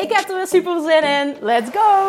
[0.00, 1.36] Ik heb er weer super zin in.
[1.40, 2.08] Let's go!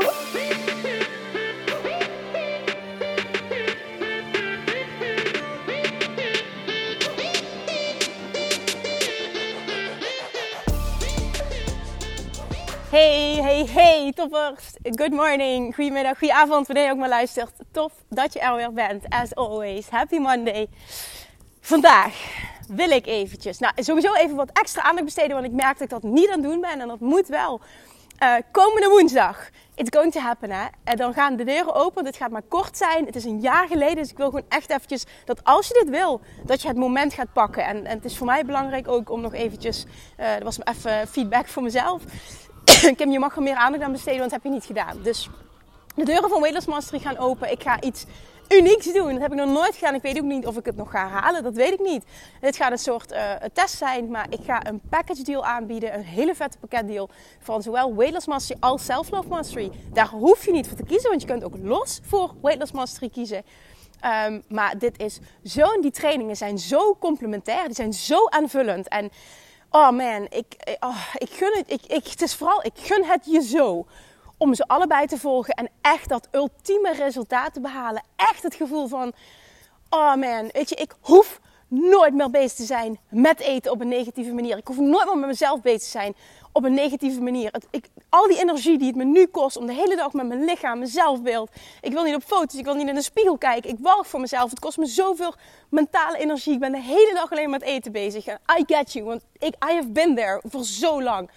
[12.90, 14.73] Hey, hey, hey, toppers.
[14.84, 17.52] Good morning, goedemiddag, goedenavond, wanneer je ook maar luistert.
[17.72, 19.89] Tof dat je er weer bent, as always.
[19.89, 20.67] Happy Monday.
[21.62, 22.14] Vandaag
[22.75, 25.89] wil ik eventjes, nou sowieso even wat extra aandacht besteden, want ik merk dat ik
[25.89, 27.61] dat niet aan het doen ben en dat moet wel.
[28.23, 30.66] Uh, komende woensdag, it's going to happen hè.
[30.83, 33.05] En dan gaan de deuren open, dit gaat maar kort zijn.
[33.05, 35.89] Het is een jaar geleden, dus ik wil gewoon echt eventjes dat als je dit
[35.89, 37.66] wil, dat je het moment gaat pakken.
[37.66, 39.85] En, en het is voor mij belangrijk ook om nog eventjes,
[40.17, 42.03] dat was even feedback voor mezelf.
[42.97, 45.02] Kim, je mag er meer aandacht aan besteden, want dat heb je niet gedaan.
[45.02, 45.30] Dus
[45.95, 47.52] de deuren van Weightless Mastery gaan open.
[47.52, 48.06] Ik ga iets
[48.50, 49.11] unieks doen.
[49.11, 49.95] Dat heb ik nog nooit gedaan.
[49.95, 51.44] Ik weet ook niet of ik het nog ga halen.
[51.44, 52.03] Dat weet ik niet.
[52.42, 54.12] Dit gaat een soort uh, test zijn.
[54.12, 55.94] Maar ik ga een package deal aanbieden.
[55.94, 57.09] Een hele vette pakketdeal.
[57.39, 59.72] Van zowel Weightless Mastery als Self Love Mastery.
[59.94, 61.09] Daar hoef je niet voor te kiezen.
[61.09, 63.44] Want je kunt ook los voor Weightless Mastery kiezen.
[64.28, 65.81] Um, maar dit is zo...
[65.81, 67.66] Die trainingen zijn zo complementair.
[67.66, 68.88] Die zijn zo aanvullend.
[68.88, 69.12] En...
[69.73, 71.72] Oh man, ik, oh, ik gun het.
[71.72, 73.86] Ik, ik, het is vooral, ik gun het je zo
[74.42, 78.03] om ze allebei te volgen en echt dat ultieme resultaat te behalen.
[78.16, 79.14] Echt het gevoel van,
[79.89, 83.88] oh man, weet je, ik hoef nooit meer bezig te zijn met eten op een
[83.88, 84.58] negatieve manier.
[84.58, 86.16] Ik hoef nooit meer met mezelf bezig te zijn
[86.52, 87.53] op een negatieve manier.
[87.69, 90.44] Ik, al die energie die het me nu kost om de hele dag met mijn
[90.44, 91.50] lichaam, mijn zelfbeeld.
[91.81, 93.69] Ik wil niet op foto's, ik wil niet in de spiegel kijken.
[93.69, 94.50] Ik walg voor mezelf.
[94.50, 95.34] Het kost me zoveel
[95.69, 96.53] mentale energie.
[96.53, 98.28] Ik ben de hele dag alleen met eten bezig.
[98.28, 101.29] I get you, want ik, I have been there voor zo lang.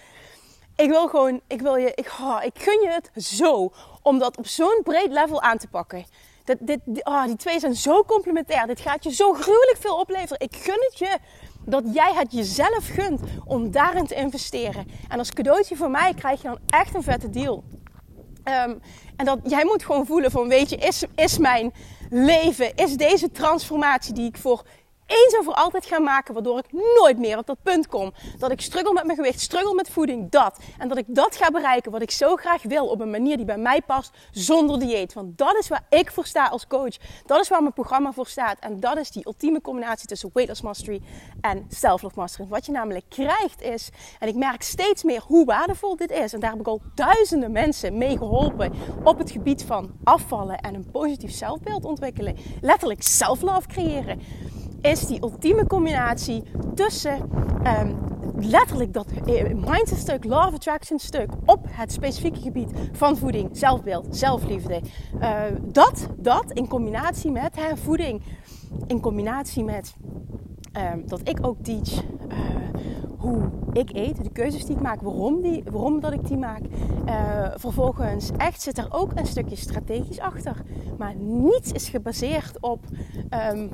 [0.76, 4.36] Ik wil gewoon, ik wil je, ik, oh, ik gun je het zo om dat
[4.36, 6.04] op zo'n breed level aan te pakken.
[6.44, 8.66] Dat, dit, oh, die twee zijn zo complementair.
[8.66, 10.40] Dit gaat je zo gruwelijk veel opleveren.
[10.40, 11.18] Ik gun het je
[11.64, 14.86] dat jij het jezelf gunt om daarin te investeren.
[15.08, 17.64] En als cadeautje voor mij krijg je dan echt een vette deal.
[18.44, 18.80] Um,
[19.16, 21.72] en dat jij moet gewoon voelen van, weet je, is, is mijn
[22.10, 24.62] leven, is deze transformatie die ik voor
[25.06, 28.12] eens en voor altijd gaan maken, waardoor ik nooit meer op dat punt kom.
[28.38, 30.59] Dat ik struggle met mijn gewicht, struggle met voeding, dat.
[30.78, 33.47] En dat ik dat ga bereiken wat ik zo graag wil op een manier die
[33.47, 35.12] bij mij past, zonder dieet.
[35.12, 36.97] Want dat is waar ik voor sta als coach.
[37.26, 38.59] Dat is waar mijn programma voor staat.
[38.59, 41.03] En dat is die ultieme combinatie tussen Weight Loss Mastery
[41.41, 42.48] en Self-Love Mastery.
[42.48, 43.88] Wat je namelijk krijgt is,
[44.19, 46.32] en ik merk steeds meer hoe waardevol dit is.
[46.32, 48.72] En daar heb ik al duizenden mensen mee geholpen
[49.04, 52.36] op het gebied van afvallen en een positief zelfbeeld ontwikkelen.
[52.60, 54.21] Letterlijk self-love creëren
[54.84, 56.43] is die ultieme combinatie
[56.75, 57.31] tussen
[57.67, 57.97] um,
[58.37, 64.17] letterlijk dat eh, mindset stuk, of attraction stuk op het specifieke gebied van voeding, zelfbeeld,
[64.17, 64.81] zelfliefde.
[65.21, 68.22] Uh, dat, dat in combinatie met hè, voeding,
[68.87, 69.95] in combinatie met
[70.76, 72.38] um, dat ik ook teach uh,
[73.18, 76.60] hoe ik eet, de keuzes die ik maak, waarom, die, waarom dat ik die maak.
[77.06, 80.56] Uh, vervolgens echt zit er ook een stukje strategisch achter.
[80.98, 82.84] Maar niets is gebaseerd op
[83.52, 83.70] um,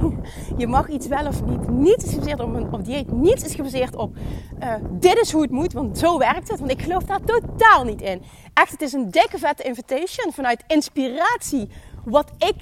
[0.56, 1.68] je mag iets wel of niet.
[1.68, 3.12] Niets is gebaseerd op een op dieet.
[3.12, 4.16] Niets is gebaseerd op
[4.62, 6.58] uh, dit is hoe het moet, want zo werkt het.
[6.58, 8.22] Want ik geloof daar totaal niet in.
[8.54, 11.68] Echt, het is een dikke vette invitation vanuit inspiratie.
[12.04, 12.54] Wat ik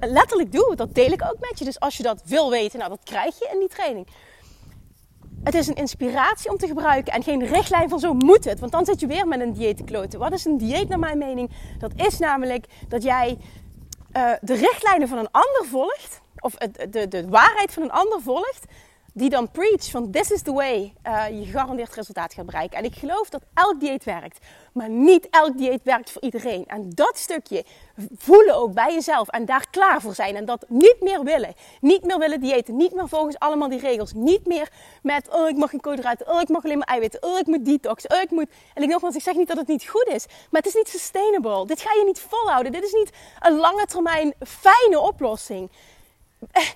[0.00, 1.64] letterlijk doe, dat deel ik ook met je.
[1.64, 4.06] Dus als je dat wil weten, nou dat krijg je in die training.
[5.44, 8.60] Het is een inspiratie om te gebruiken en geen richtlijn van zo moet het.
[8.60, 10.18] Want dan zit je weer met een dieet te.
[10.18, 11.50] Wat is een dieet naar mijn mening?
[11.78, 13.38] Dat is namelijk dat jij
[14.16, 16.20] uh, de richtlijnen van een ander volgt.
[16.38, 18.64] Of de, de, de waarheid van een ander volgt
[19.12, 22.78] die dan preach van this is the way uh, je gegarandeerd resultaat gaat bereiken.
[22.78, 26.66] En ik geloof dat elk dieet werkt, maar niet elk dieet werkt voor iedereen.
[26.66, 27.64] En dat stukje
[28.16, 31.54] voelen ook bij jezelf en daar klaar voor zijn en dat niet meer willen.
[31.80, 34.12] Niet meer willen diëten, niet meer volgens allemaal die regels.
[34.12, 34.68] Niet meer
[35.02, 37.64] met oh ik mag geen koolhydraten, oh ik mag alleen maar eiwitten, oh ik moet
[37.64, 38.50] detox, oh ik moet...
[38.74, 40.88] En ik nogmaals, ik zeg niet dat het niet goed is, maar het is niet
[40.88, 41.66] sustainable.
[41.66, 42.72] Dit ga je niet volhouden.
[42.72, 43.10] Dit is niet
[43.40, 45.70] een lange termijn fijne oplossing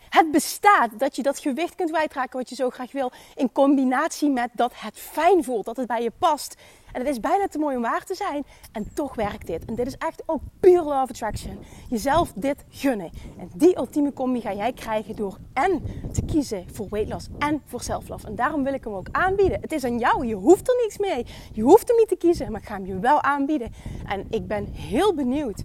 [0.08, 0.99] het bestaat.
[0.99, 3.12] Dat je dat gewicht kunt kwijtraken wat je zo graag wil.
[3.34, 5.64] In combinatie met dat het fijn voelt.
[5.64, 6.55] Dat het bij je past.
[6.93, 8.44] En het is bijna te mooi om waar te zijn.
[8.72, 9.64] En toch werkt dit.
[9.64, 11.58] En dit is echt ook pure love attraction.
[11.88, 13.11] Jezelf dit gunnen.
[13.38, 15.82] En die ultieme combi ga jij krijgen door en
[16.12, 18.26] te kiezen voor weight loss en voor self-love.
[18.26, 19.60] En daarom wil ik hem ook aanbieden.
[19.60, 20.26] Het is aan jou.
[20.26, 21.26] Je hoeft er niets mee.
[21.52, 23.72] Je hoeft hem niet te kiezen, maar ik ga hem je wel aanbieden.
[24.06, 25.62] En ik ben heel benieuwd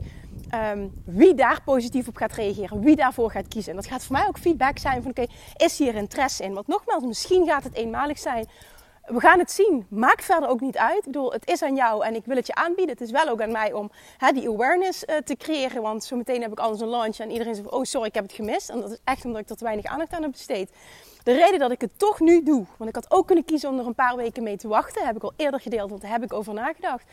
[0.50, 3.72] Ehm, wie daar positief op gaat reageren, wie daarvoor gaat kiezen.
[3.72, 5.25] En dat gaat voor mij ook feedback zijn van oké,
[5.56, 6.54] is hier interesse in?
[6.54, 8.48] Want nogmaals, misschien gaat het eenmalig zijn.
[9.06, 9.86] We gaan het zien.
[9.90, 10.98] Maakt verder ook niet uit.
[10.98, 12.96] Ik bedoel, het is aan jou en ik wil het je aanbieden.
[12.96, 13.92] Het is wel ook aan mij om
[14.34, 15.81] die awareness uh, te creëren.
[15.81, 18.34] Want zometeen heb ik alles een launch en iedereen zegt: Oh, sorry, ik heb het
[18.34, 18.69] gemist.
[18.69, 20.72] En dat is echt omdat ik er te weinig aandacht aan heb besteed.
[21.24, 23.80] De reden dat ik het toch nu doe, want ik had ook kunnen kiezen om
[23.80, 26.24] er een paar weken mee te wachten, heb ik al eerder gedeeld, want daar heb
[26.24, 27.04] ik over nagedacht.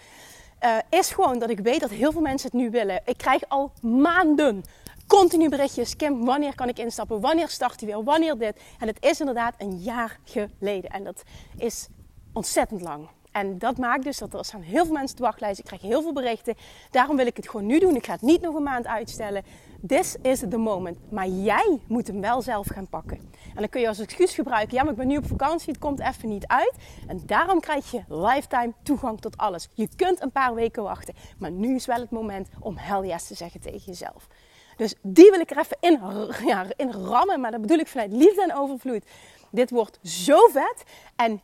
[0.66, 3.00] Uh, is gewoon dat ik weet dat heel veel mensen het nu willen.
[3.04, 4.64] Ik krijg al maanden
[5.06, 5.96] continu berichtjes.
[5.96, 7.20] Kim, wanneer kan ik instappen?
[7.20, 8.04] Wanneer start hij weer?
[8.04, 8.60] Wanneer dit?
[8.78, 10.90] En het is inderdaad een jaar geleden.
[10.90, 11.22] En dat
[11.56, 11.88] is
[12.32, 13.08] ontzettend lang.
[13.32, 15.64] En dat maakt dus dat er staan heel veel mensen te wachtlijsten.
[15.64, 16.54] Ik krijg heel veel berichten.
[16.90, 17.96] Daarom wil ik het gewoon nu doen.
[17.96, 19.44] Ik ga het niet nog een maand uitstellen.
[19.86, 20.98] This is the moment.
[21.10, 23.16] Maar jij moet hem wel zelf gaan pakken.
[23.54, 24.76] En dan kun je als excuus gebruiken.
[24.76, 25.68] Ja, maar ik ben nu op vakantie.
[25.68, 26.74] Het komt even niet uit.
[27.06, 29.68] En daarom krijg je lifetime toegang tot alles.
[29.74, 31.14] Je kunt een paar weken wachten.
[31.38, 34.28] Maar nu is wel het moment om hell yes te zeggen tegen jezelf.
[34.76, 36.00] Dus die wil ik er even in,
[36.46, 37.40] ja, in rammen.
[37.40, 39.04] Maar dat bedoel ik vanuit liefde en overvloed.
[39.50, 40.82] Dit wordt zo vet.
[41.16, 41.42] En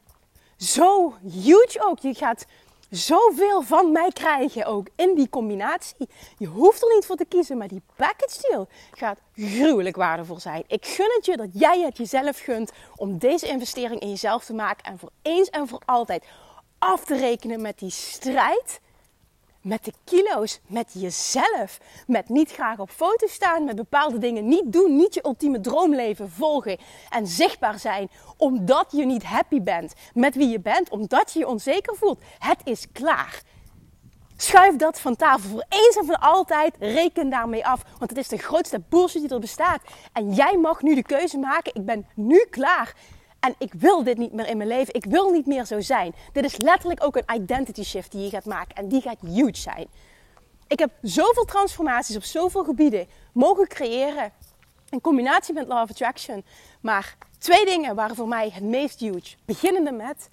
[0.57, 1.99] zo huge ook.
[1.99, 2.47] Je gaat
[2.93, 6.09] zoveel van mij krijgen ook in die combinatie.
[6.39, 10.65] Je hoeft er niet voor te kiezen, maar die package deal gaat gruwelijk waardevol zijn.
[10.67, 14.55] Ik gun het je dat jij het jezelf gunt om deze investering in jezelf te
[14.55, 16.25] maken en voor eens en voor altijd
[16.79, 18.81] af te rekenen met die strijd
[19.63, 24.73] met de kilo's, met jezelf, met niet graag op foto staan, met bepaalde dingen niet
[24.73, 26.79] doen, niet je ultieme droomleven volgen
[27.09, 31.49] en zichtbaar zijn, omdat je niet happy bent met wie je bent, omdat je je
[31.49, 32.21] onzeker voelt.
[32.39, 33.43] Het is klaar.
[34.37, 36.75] Schuif dat van tafel voor eens en voor altijd.
[36.79, 37.83] Reken daarmee af.
[37.99, 39.83] Want het is de grootste bullshit die er bestaat.
[40.13, 41.75] En jij mag nu de keuze maken.
[41.75, 42.95] Ik ben nu klaar
[43.43, 44.95] en ik wil dit niet meer in mijn leven.
[44.95, 46.15] Ik wil niet meer zo zijn.
[46.33, 48.77] Dit is letterlijk ook een identity shift die je gaat maken.
[48.77, 49.87] En die gaat huge zijn.
[50.67, 54.33] Ik heb zoveel transformaties op zoveel gebieden mogen creëren.
[54.91, 56.45] In combinatie met Law of Attraction.
[56.81, 59.37] Maar twee dingen waren voor mij het meest huge.
[59.45, 60.29] Beginnende met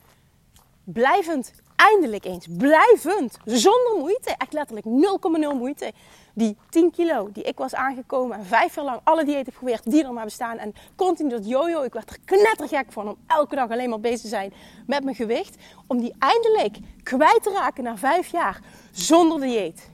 [0.84, 4.36] blijvend, eindelijk eens, blijvend, zonder moeite.
[4.38, 5.92] Echt letterlijk 0,0 moeite
[6.40, 9.92] die 10 kilo die ik was aangekomen en vijf jaar lang alle diëten heb geprobeerd
[9.92, 13.56] die er maar bestaan en continu dat jojo, ik werd er knettergek van om elke
[13.56, 14.54] dag alleen maar bezig te zijn
[14.88, 15.56] met mijn gewicht,
[15.88, 19.92] om die eindelijk kwijt te raken na vijf jaar zonder dieet.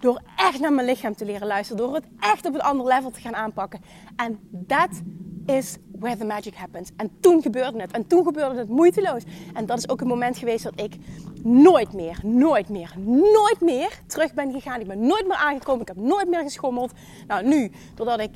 [0.00, 3.10] Door echt naar mijn lichaam te leren luisteren, door het echt op een ander level
[3.10, 3.80] te gaan aanpakken.
[4.16, 5.02] En dat
[5.46, 6.90] is where the magic happens.
[6.96, 7.90] En toen gebeurde het.
[7.90, 9.22] En toen gebeurde het moeiteloos.
[9.54, 10.94] En dat is ook een moment geweest dat ik
[11.42, 14.80] nooit meer, nooit meer, nooit meer terug ben gegaan.
[14.80, 15.80] Ik ben nooit meer aangekomen.
[15.80, 16.92] Ik heb nooit meer geschommeld.
[17.26, 18.30] Nou, nu, doordat ik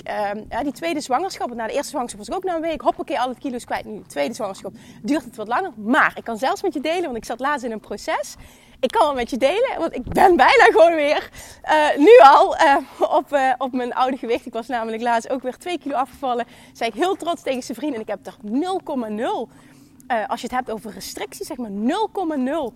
[0.49, 3.21] ja, die tweede zwangerschap, na de eerste zwangerschap was ik ook na een week, hoppakee,
[3.21, 3.85] alle kilo's kwijt.
[3.85, 4.73] Nu, de tweede zwangerschap,
[5.03, 5.73] duurt het wat langer.
[5.77, 8.37] Maar ik kan zelfs met je delen, want ik zat laatst in een proces
[8.81, 11.31] ik kan het met je delen, want ik ben bijna gewoon weer
[11.65, 12.77] uh, nu al uh,
[13.17, 14.47] op, uh, op mijn oude gewicht.
[14.47, 16.47] Ik was namelijk laatst ook weer 2 kilo afgevallen.
[16.73, 19.49] Zei ik heel trots tegen zijn vriend en ik heb er 0,0.
[20.27, 22.75] als je het hebt over restricties, zeg maar 0,0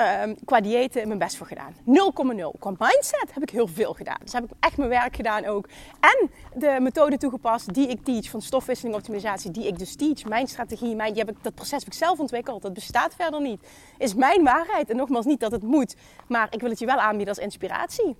[0.00, 1.74] um, qua diëten mijn best voor gedaan.
[1.74, 2.58] 0,0.
[2.58, 4.18] Qua mindset heb ik heel veel gedaan.
[4.22, 5.68] Dus heb ik echt mijn werk gedaan ook.
[6.00, 10.24] En de methode toegepast die ik teach van stofwisseling optimalisatie, die ik dus teach.
[10.24, 12.62] Mijn strategie, mijn, die heb ik, dat proces heb ik zelf ontwikkeld.
[12.62, 13.60] Dat bestaat verder niet.
[13.98, 14.90] Is mijn waarheid.
[14.90, 15.96] En nogmaals, niet dat het moet.
[16.28, 18.16] Maar ik wil het je wel aanbieden als inspiratie.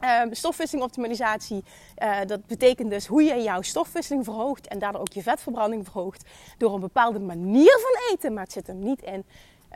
[0.00, 1.64] Um, stofwisseling optimalisatie,
[1.98, 6.24] uh, dat betekent dus hoe je jouw stofwisseling verhoogt en daardoor ook je vetverbranding verhoogt
[6.58, 8.32] door een bepaalde manier van eten.
[8.32, 9.24] Maar het zit hem niet in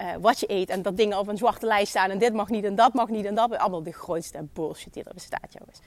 [0.01, 2.49] uh, wat je eet en dat dingen op een zwarte lijst staan en dit mag
[2.49, 3.59] niet en dat mag niet en dat.
[3.59, 5.81] Allemaal de grootste bullshit die er bestaat, jongens.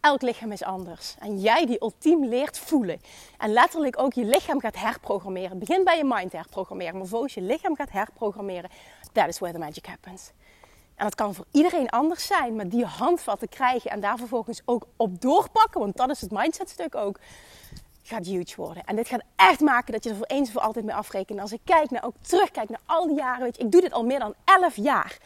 [0.00, 1.14] Elk lichaam is anders.
[1.18, 3.00] En jij die ultiem leert voelen.
[3.38, 5.58] En letterlijk ook je lichaam gaat herprogrammeren.
[5.58, 6.92] Begin bij je mind herprogrammeren.
[6.92, 8.70] Maar vervolgens je lichaam gaat herprogrammeren.
[9.12, 10.30] That is where the magic happens.
[10.96, 12.56] En dat kan voor iedereen anders zijn.
[12.56, 15.80] Maar die handvatten krijgen en daar vervolgens ook op doorpakken.
[15.80, 17.18] Want dat is het mindset stuk ook
[18.06, 18.84] gaat huge worden.
[18.84, 21.40] En dit gaat echt maken dat je er voor eens voor altijd mee afrekent.
[21.40, 23.92] Als ik kijk naar, ook terugkijk naar al die jaren, weet je, ik doe dit
[23.92, 25.18] al meer dan 11 jaar.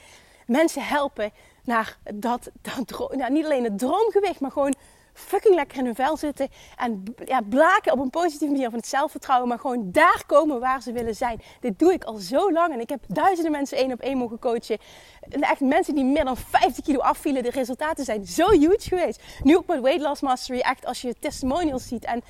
[0.47, 1.33] Mensen helpen
[1.65, 4.75] naar dat, dat nou, niet alleen het droomgewicht, maar gewoon
[5.19, 6.49] fucking lekker in hun vel zitten.
[6.77, 9.49] En ja, blaken op een positieve manier van het zelfvertrouwen.
[9.49, 11.41] Maar gewoon daar komen waar ze willen zijn.
[11.61, 12.73] Dit doe ik al zo lang.
[12.73, 14.79] En ik heb duizenden mensen één op één mogen coachen.
[15.21, 17.43] En echt mensen die meer dan 50 kilo afvielen.
[17.43, 19.23] De resultaten zijn zo huge geweest.
[19.43, 20.61] Nu ook met Weight Loss Mastery.
[20.61, 22.05] Echt als je testimonials ziet.
[22.05, 22.23] En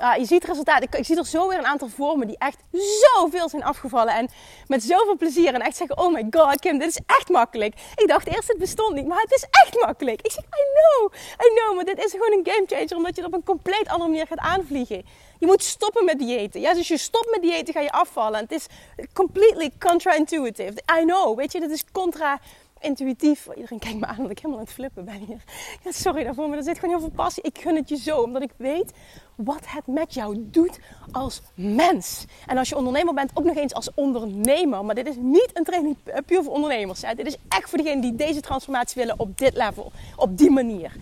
[0.00, 0.82] Uh, je ziet resultaten.
[0.82, 4.14] Ik, ik, zie er zo weer een aantal vormen die echt zoveel zijn afgevallen.
[4.14, 4.28] En
[4.66, 5.54] met zoveel plezier.
[5.54, 7.74] En echt zeggen, oh my god Kim, dit is echt makkelijk.
[7.96, 10.22] Ik dacht eerst het bestond niet, maar het is echt makkelijk.
[10.22, 11.12] Ik zeg, I know,
[11.46, 11.74] I know.
[11.74, 12.96] Maar dit is gewoon een game changer.
[12.96, 15.04] Omdat je het op een compleet andere manier gaat aanvliegen.
[15.38, 16.60] Je moet stoppen met diëten.
[16.60, 18.38] Ja, dus als je stopt met diëten ga je afvallen.
[18.38, 18.66] En het is
[19.12, 20.82] completely contra-intuitive.
[21.00, 22.40] I know, weet je, dit is contra
[22.82, 23.48] intuïtief.
[23.54, 25.42] Iedereen kijkt me aan dat ik helemaal aan het flippen ben hier.
[25.82, 27.42] Ja, sorry daarvoor, maar er zit gewoon heel veel passie.
[27.42, 28.92] Ik gun het je zo, omdat ik weet
[29.34, 30.78] wat het met jou doet
[31.12, 32.24] als mens.
[32.46, 34.84] En als je ondernemer bent, ook nog eens als ondernemer.
[34.84, 35.96] Maar dit is niet een training
[36.26, 37.02] puur voor ondernemers.
[37.02, 37.14] Hè.
[37.14, 40.92] Dit is echt voor degenen die deze transformatie willen op dit level, op die manier.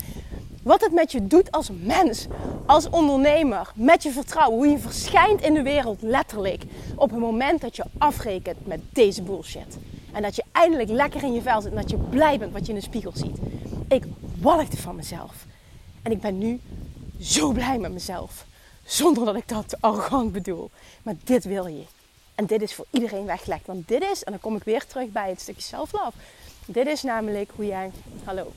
[0.62, 2.26] Wat het met je doet als mens,
[2.66, 6.62] als ondernemer, met je vertrouwen, hoe je verschijnt in de wereld letterlijk
[6.96, 9.78] op het moment dat je afrekent met deze bullshit.
[10.12, 12.66] En dat je eindelijk lekker in je vel zit en dat je blij bent wat
[12.66, 13.38] je in de spiegel ziet.
[13.88, 14.04] Ik
[14.40, 15.46] walgde van mezelf.
[16.02, 16.60] En ik ben nu
[17.20, 18.44] zo blij met mezelf.
[18.84, 20.70] Zonder dat ik dat arrogant bedoel.
[21.02, 21.84] Maar dit wil je.
[22.34, 23.66] En dit is voor iedereen weggelegd.
[23.66, 26.12] Want dit is, en dan kom ik weer terug bij het stukje self-love.
[26.66, 27.90] Dit is namelijk hoe jij,
[28.24, 28.52] hallo.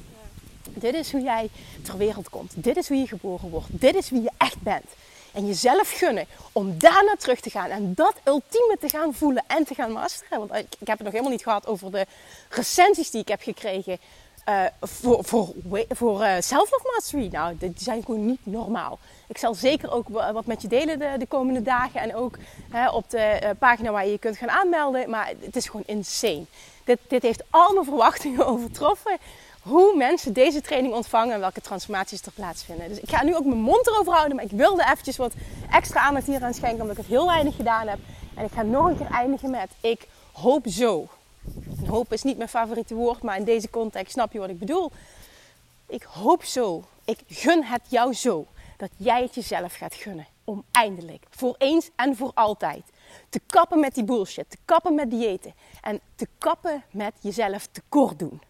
[0.70, 1.50] Dit is hoe jij
[1.82, 2.52] ter wereld komt.
[2.56, 3.68] Dit is hoe je geboren wordt.
[3.70, 4.86] Dit is wie je echt bent
[5.34, 9.64] en jezelf gunnen om daarna terug te gaan en dat ultieme te gaan voelen en
[9.64, 10.40] te gaan masteren.
[10.40, 12.06] Want ik heb het nog helemaal niet gehad over de
[12.50, 14.00] recensies die ik heb gekregen
[14.50, 15.54] uh, voor, voor,
[15.90, 17.30] voor Self-Love Mastery.
[17.32, 19.00] Nou, die zijn gewoon niet normaal.
[19.28, 22.38] Ik zal zeker ook wat met je delen de, de komende dagen en ook
[22.92, 25.10] op de uh, pagina waar je je kunt gaan aanmelden.
[25.10, 26.46] Maar het is gewoon insane.
[26.84, 29.18] Dit, dit heeft al mijn verwachtingen overtroffen
[29.64, 32.88] hoe mensen deze training ontvangen en welke transformaties er plaatsvinden.
[32.88, 35.34] Dus ik ga nu ook mijn mond erover houden, maar ik wilde eventjes wat
[35.72, 38.00] extra aandacht hier aan schenken, omdat ik het heel weinig gedaan heb.
[38.36, 41.08] En ik ga nog een keer eindigen met ik hoop zo.
[41.88, 44.92] Hoop is niet mijn favoriete woord, maar in deze context snap je wat ik bedoel.
[45.88, 48.46] Ik hoop zo, ik gun het jou zo,
[48.78, 50.28] dat jij het jezelf gaat gunnen.
[50.44, 52.84] Om eindelijk, voor eens en voor altijd,
[53.30, 58.20] te kappen met die bullshit, te kappen met diëten en te kappen met jezelf tekort
[58.20, 58.42] doen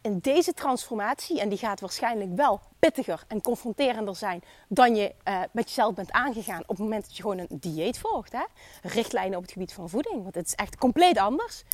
[0.00, 5.40] in deze transformatie, en die gaat waarschijnlijk wel pittiger en confronterender zijn dan je uh,
[5.50, 8.32] met jezelf bent aangegaan op het moment dat je gewoon een dieet volgt.
[8.32, 8.44] Hè?
[8.82, 11.64] Richtlijnen op het gebied van voeding, want het is echt compleet anders.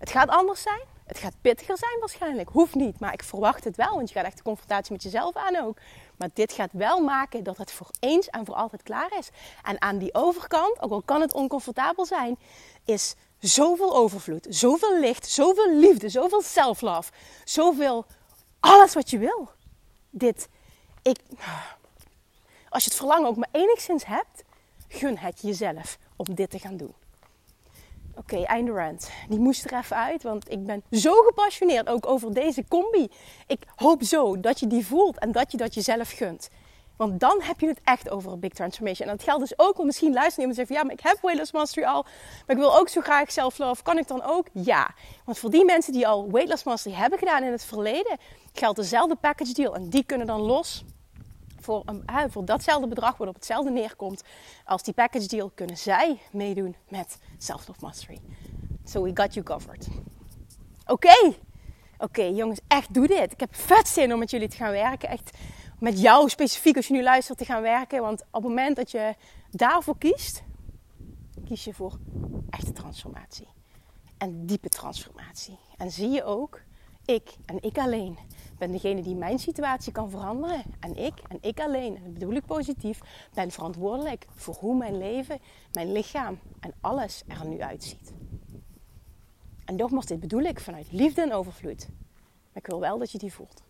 [0.00, 2.48] Het gaat anders zijn, het gaat pittiger zijn waarschijnlijk.
[2.48, 5.36] Hoeft niet, maar ik verwacht het wel, want je gaat echt de confrontatie met jezelf
[5.36, 5.78] aan ook.
[6.16, 9.30] Maar dit gaat wel maken dat het voor eens en voor altijd klaar is.
[9.62, 12.38] En aan die overkant, ook al kan het oncomfortabel zijn,
[12.84, 17.12] is zoveel overvloed, zoveel licht, zoveel liefde, zoveel self-love,
[17.44, 18.04] zoveel
[18.60, 19.50] alles wat je wil.
[20.10, 20.48] Dit,
[21.02, 21.18] ik,
[22.68, 24.42] als je het verlangen ook maar enigszins hebt,
[24.88, 26.94] gun het jezelf om dit te gaan doen.
[28.20, 29.10] Oké, okay, einde rant.
[29.28, 33.08] Die moest er even uit, want ik ben zo gepassioneerd ook over deze combi.
[33.46, 36.48] Ik hoop zo dat je die voelt en dat je dat jezelf gunt.
[36.96, 39.08] Want dan heb je het echt over een big transformation.
[39.08, 41.22] En dat geldt dus ook, want misschien luisteren iemand en zeggen: ja, maar ik heb
[41.22, 42.02] Weightless Mastery al,
[42.46, 43.82] maar ik wil ook zo graag self-love.
[43.82, 44.46] Kan ik dan ook?
[44.52, 44.94] Ja.
[45.24, 48.18] Want voor die mensen die al Weightless Mastery hebben gedaan in het verleden,
[48.52, 49.74] geldt dezelfde package deal.
[49.74, 50.84] En die kunnen dan los
[51.60, 54.22] voor, een, datzelfde bedrag, wat op hetzelfde neerkomt
[54.64, 58.20] als die package deal, kunnen zij meedoen met Self-Love Mastery.
[58.84, 59.88] So we got you covered.
[60.86, 61.34] Oké.
[61.98, 63.32] Oké, jongens, echt doe dit.
[63.32, 65.08] Ik heb vet zin om met jullie te gaan werken.
[65.08, 65.30] Echt
[65.78, 68.02] met jou specifiek als je nu luistert te gaan werken.
[68.02, 69.14] Want op het moment dat je
[69.50, 70.42] daarvoor kiest,
[71.44, 71.98] kies je voor
[72.50, 73.48] echte transformatie.
[74.18, 75.58] En diepe transformatie.
[75.76, 76.60] En zie je ook,
[77.04, 78.18] ik en ik alleen
[78.60, 80.62] ben degene die mijn situatie kan veranderen.
[80.80, 83.00] En ik en ik alleen, en dat bedoel ik positief,
[83.34, 85.38] ben verantwoordelijk voor hoe mijn leven,
[85.72, 88.12] mijn lichaam en alles er nu uitziet.
[89.64, 91.88] En nogmaals, dit bedoel ik vanuit liefde en overvloed.
[92.52, 93.62] Maar ik wil wel dat je die voelt.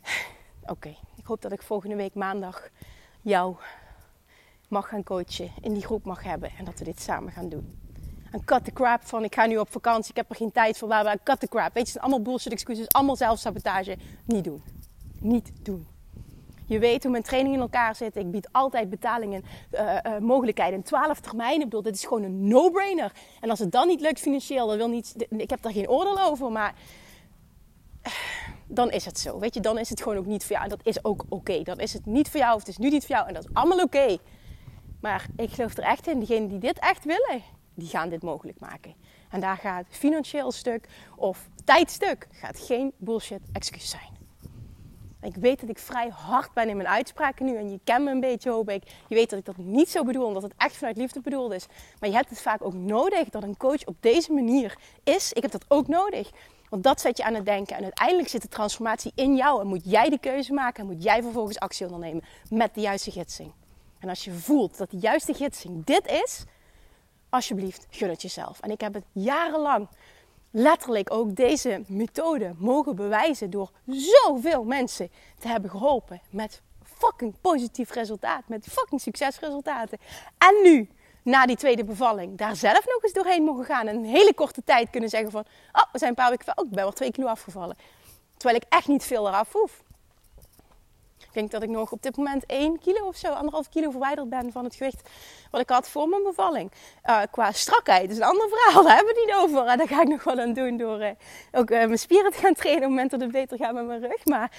[0.74, 2.68] Oké, ik hoop dat ik volgende week maandag
[3.20, 3.56] jou
[4.68, 7.83] mag gaan coachen, in die groep mag hebben en dat we dit samen gaan doen.
[8.34, 10.78] En cut the crap van ik ga nu op vakantie, ik heb er geen tijd
[10.78, 11.16] voor, bla.
[11.22, 11.64] Cut the crap.
[11.64, 13.96] Weet je, het zijn allemaal bullshit excuses, allemaal zelfsabotage.
[14.24, 14.62] Niet doen.
[15.20, 15.86] Niet doen.
[16.66, 18.16] Je weet hoe mijn training in elkaar zit.
[18.16, 21.58] Ik bied altijd betalingen, uh, mogelijkheden in 12 termijnen.
[21.58, 23.12] Ik bedoel, dit is gewoon een no-brainer.
[23.40, 25.26] En als het dan niet lukt financieel, dan wil niet.
[25.28, 26.74] Ik heb daar geen oordeel over, maar
[28.66, 29.38] dan is het zo.
[29.38, 30.62] Weet je, dan is het gewoon ook niet voor jou.
[30.62, 31.62] En dat is ook oké.
[31.62, 33.28] Dan is het niet voor jou of het is nu niet voor jou.
[33.28, 34.16] En dat is allemaal oké.
[35.00, 37.42] Maar ik geloof er echt in, diegenen die dit echt willen,
[37.74, 38.94] die gaan dit mogelijk maken.
[39.30, 44.14] En daar gaat financieel stuk of tijdstuk gaat geen bullshit excuus zijn.
[45.24, 47.56] Ik weet dat ik vrij hard ben in mijn uitspraken nu.
[47.56, 48.82] En je kent me een beetje, hoop ik.
[49.08, 51.66] Je weet dat ik dat niet zo bedoel, omdat het echt vanuit liefde bedoeld is.
[52.00, 55.32] Maar je hebt het vaak ook nodig dat een coach op deze manier is.
[55.32, 56.30] Ik heb dat ook nodig
[56.68, 57.76] Want dat zet je aan het denken.
[57.76, 59.60] En uiteindelijk zit de transformatie in jou.
[59.60, 60.80] En moet jij de keuze maken.
[60.80, 63.52] En moet jij vervolgens actie ondernemen met de juiste gidsing.
[63.98, 66.44] En als je voelt dat de juiste gidsing dit is,
[67.34, 68.60] alsjeblieft, gun het jezelf.
[68.60, 69.88] En ik heb het jarenlang
[70.50, 76.62] letterlijk ook deze methode mogen bewijzen door zoveel mensen te hebben geholpen met
[76.98, 79.98] fucking positief resultaat, met fucking succesresultaten.
[80.38, 80.88] En nu,
[81.22, 84.62] na die tweede bevalling, daar zelf nog eens doorheen mogen gaan en een hele korte
[84.64, 87.10] tijd kunnen zeggen van, oh, we zijn een paar weken, oh, ik ben wel twee
[87.10, 87.76] kilo afgevallen.
[88.36, 89.82] Terwijl ik echt niet veel eraf hoef.
[91.18, 94.28] Ik denk dat ik nog op dit moment 1 kilo of zo, anderhalf kilo verwijderd
[94.28, 95.08] ben van het gewicht
[95.50, 96.72] wat ik had voor mijn bevalling.
[97.04, 99.66] Uh, qua strakheid is een ander verhaal, daar hebben we het niet over.
[99.66, 101.10] En daar ga ik nog wel aan doen door uh,
[101.52, 103.86] ook uh, mijn spieren te gaan trainen op het moment dat het beter gaat met
[103.86, 104.24] mijn rug.
[104.24, 104.50] Maar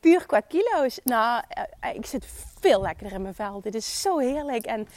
[0.00, 1.42] puur qua kilo's, nou,
[1.94, 2.26] ik zit
[2.60, 3.60] veel lekkerder in mijn vel.
[3.60, 4.66] Dit is zo heerlijk.
[4.66, 4.88] En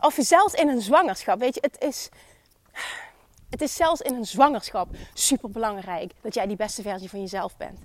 [0.00, 2.08] of zelfs in een zwangerschap, weet je, het is...
[3.50, 7.56] Het is zelfs in een zwangerschap super belangrijk dat jij die beste versie van jezelf
[7.56, 7.78] bent.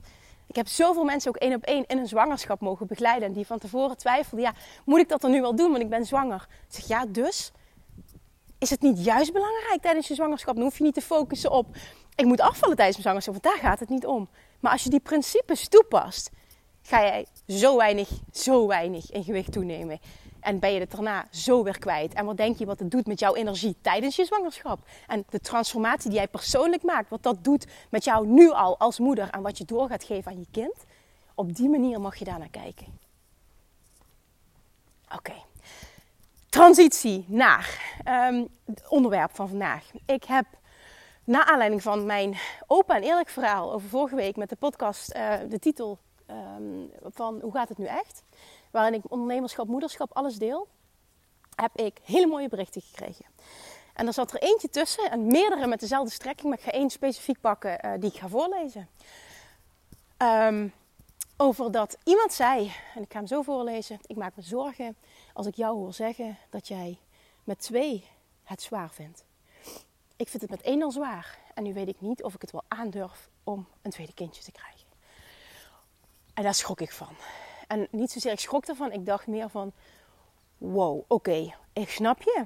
[0.51, 3.27] Ik heb zoveel mensen ook één op één in een zwangerschap mogen begeleiden.
[3.27, 4.53] En die van tevoren twijfelden, ja,
[4.85, 6.47] moet ik dat dan nu wel doen, want ik ben zwanger.
[6.67, 7.51] Ik zeg, ja, dus?
[8.59, 10.55] Is het niet juist belangrijk tijdens je zwangerschap?
[10.55, 11.67] Dan hoef je niet te focussen op,
[12.15, 14.29] ik moet afvallen tijdens mijn zwangerschap, want daar gaat het niet om.
[14.59, 16.29] Maar als je die principes toepast,
[16.81, 19.99] ga jij zo weinig, zo weinig in gewicht toenemen.
[20.41, 22.13] En ben je het daarna zo weer kwijt.
[22.13, 24.79] En wat denk je wat het doet met jouw energie tijdens je zwangerschap?
[25.07, 27.09] En de transformatie die jij persoonlijk maakt.
[27.09, 29.29] Wat dat doet met jou nu al als moeder.
[29.29, 30.75] En wat je door gaat geven aan je kind.
[31.35, 32.99] Op die manier mag je daar naar kijken.
[35.15, 35.33] Oké.
[36.49, 37.93] Transitie naar
[38.29, 39.91] um, het onderwerp van vandaag.
[40.05, 40.45] Ik heb
[41.23, 45.33] na aanleiding van mijn open en eerlijk verhaal over vorige week met de podcast uh,
[45.49, 45.99] de titel
[46.31, 48.23] um, van Hoe gaat het nu echt?
[48.71, 50.67] waarin ik ondernemerschap, moederschap, alles deel,
[51.55, 53.25] heb ik hele mooie berichten gekregen.
[53.93, 56.89] En er zat er eentje tussen, en meerdere met dezelfde strekking, maar ik ga één
[56.89, 58.89] specifiek pakken uh, die ik ga voorlezen.
[60.17, 60.73] Um,
[61.37, 64.97] over dat iemand zei, en ik ga hem zo voorlezen: Ik maak me zorgen
[65.33, 66.99] als ik jou hoor zeggen dat jij
[67.43, 68.07] met twee
[68.43, 69.25] het zwaar vindt.
[70.15, 72.51] Ik vind het met één al zwaar en nu weet ik niet of ik het
[72.51, 74.80] wel aandurf om een tweede kindje te krijgen.
[76.41, 77.15] En daar schrok ik van.
[77.67, 79.71] En niet zozeer ik schrok ervan, ik dacht meer van:
[80.57, 82.45] wow, oké, ik snap je.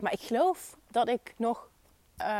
[0.00, 1.68] Maar ik geloof dat ik nog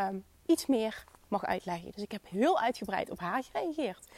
[0.09, 1.91] um, iets meer mag uitleggen.
[1.95, 4.09] Dus ik heb heel uitgebreid op haar gereageerd.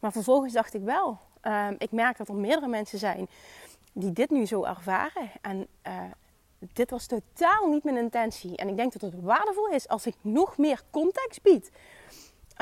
[0.00, 3.28] Maar vervolgens dacht ik wel, um, ik merk dat er meerdere mensen zijn
[3.92, 5.30] die dit nu zo ervaren.
[5.40, 6.00] En uh,
[6.58, 8.56] dit was totaal niet mijn intentie.
[8.56, 11.70] En ik denk dat het waardevol is als ik nog meer context bied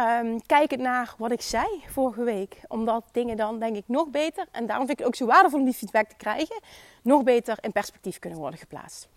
[0.01, 2.61] Um, kijkend naar wat ik zei vorige week.
[2.69, 5.59] Omdat dingen dan, denk ik, nog beter, en daarom vind ik het ook zo waardevol
[5.59, 6.61] om die feedback te krijgen,
[7.03, 9.09] nog beter in perspectief kunnen worden geplaatst.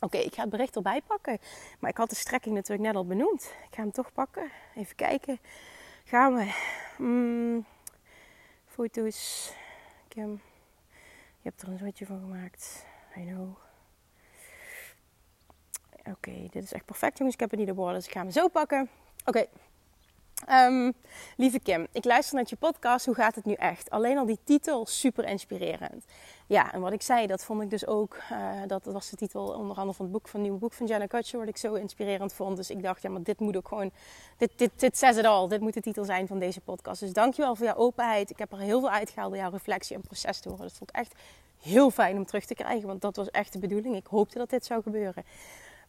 [0.00, 1.38] Oké, ik ga het bericht erbij pakken.
[1.78, 3.42] Maar ik had de strekking natuurlijk net al benoemd.
[3.42, 4.50] Ik ga hem toch pakken.
[4.74, 5.38] Even kijken.
[6.04, 6.52] Gaan we.
[6.98, 7.66] Mm,
[8.66, 9.52] foto's.
[10.08, 10.42] Kim.
[11.42, 12.86] Je hebt er een zotje van gemaakt.
[13.16, 13.56] I know.
[16.04, 17.34] Oké, dit is echt perfect jongens.
[17.34, 18.88] Ik heb het niet op woorden, dus ik ga hem zo pakken.
[19.24, 19.46] Oké.
[20.52, 20.92] Um,
[21.36, 23.06] lieve Kim, ik luister naar je podcast.
[23.06, 23.90] Hoe gaat het nu echt?
[23.90, 26.04] Alleen al die titel, super inspirerend.
[26.46, 28.16] Ja, en wat ik zei, dat vond ik dus ook.
[28.32, 30.86] Uh, dat was de titel onder andere van het boek van het nieuwe boek van
[30.86, 32.56] Jenna Kutcher, wat ik zo inspirerend vond.
[32.56, 33.90] Dus ik dacht, ja, maar dit moet ook gewoon.
[34.36, 35.48] Dit, dit, dit says it all.
[35.48, 37.00] Dit moet de titel zijn van deze podcast.
[37.00, 38.30] Dus dankjewel voor jouw openheid.
[38.30, 40.64] Ik heb er heel veel uitgehaald door jouw reflectie en proces te horen.
[40.64, 41.14] Dat vond ik echt
[41.60, 43.96] heel fijn om terug te krijgen, want dat was echt de bedoeling.
[43.96, 45.24] Ik hoopte dat dit zou gebeuren.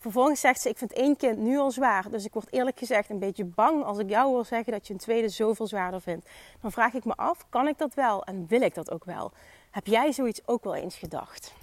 [0.02, 2.10] Vervolgens zegt ze: Ik vind één kind nu al zwaar.
[2.10, 4.94] Dus ik word eerlijk gezegd een beetje bang als ik jou wil zeggen dat je
[4.94, 6.30] een tweede zoveel zwaarder vindt.
[6.62, 9.32] Dan vraag ik me af: kan ik dat wel en wil ik dat ook wel?
[9.72, 11.54] Heb jij zoiets ook wel eens gedacht?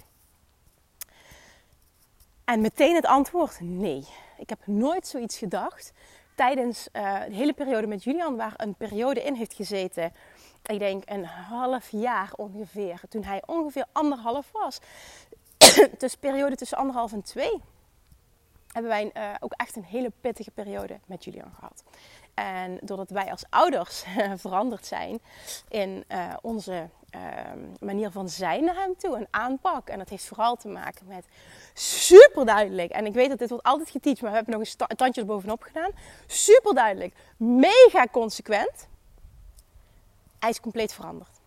[2.45, 4.07] En meteen het antwoord: nee.
[4.37, 5.91] Ik heb nooit zoiets gedacht.
[6.35, 10.13] Tijdens uh, de hele periode met Julian, waar een periode in heeft gezeten.
[10.65, 13.01] Ik denk een half jaar ongeveer.
[13.09, 14.79] Toen hij ongeveer anderhalf was.
[15.97, 17.61] dus periode tussen anderhalf en twee
[18.73, 21.83] hebben wij uh, ook echt een hele pittige periode met Julian gehad.
[22.33, 24.03] En doordat wij als ouders
[24.35, 25.19] veranderd zijn
[25.67, 27.21] in uh, onze uh,
[27.79, 29.89] manier van zijn naar hem toe, een aanpak.
[29.89, 31.25] En dat heeft vooral te maken met
[31.73, 32.91] super duidelijk.
[32.91, 35.61] En ik weet dat dit wordt altijd geteacht, maar we hebben nog een tandje bovenop
[35.61, 35.91] gedaan.
[36.27, 38.87] Super duidelijk, mega consequent.
[40.39, 41.38] Hij is compleet veranderd.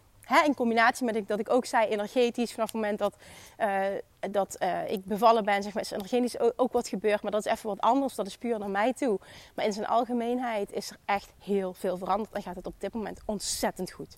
[0.45, 3.17] In combinatie met dat ik ook zei energetisch vanaf het moment dat,
[3.59, 3.85] uh,
[4.31, 7.23] dat uh, ik bevallen ben, zeg maar, is energetisch ook, ook, wat gebeurd.
[7.23, 9.21] Maar dat is even wat anders, dat is puur naar mij toe.
[9.55, 12.95] Maar in zijn algemeenheid is er echt heel veel veranderd en gaat het op dit
[12.95, 14.17] moment ontzettend goed.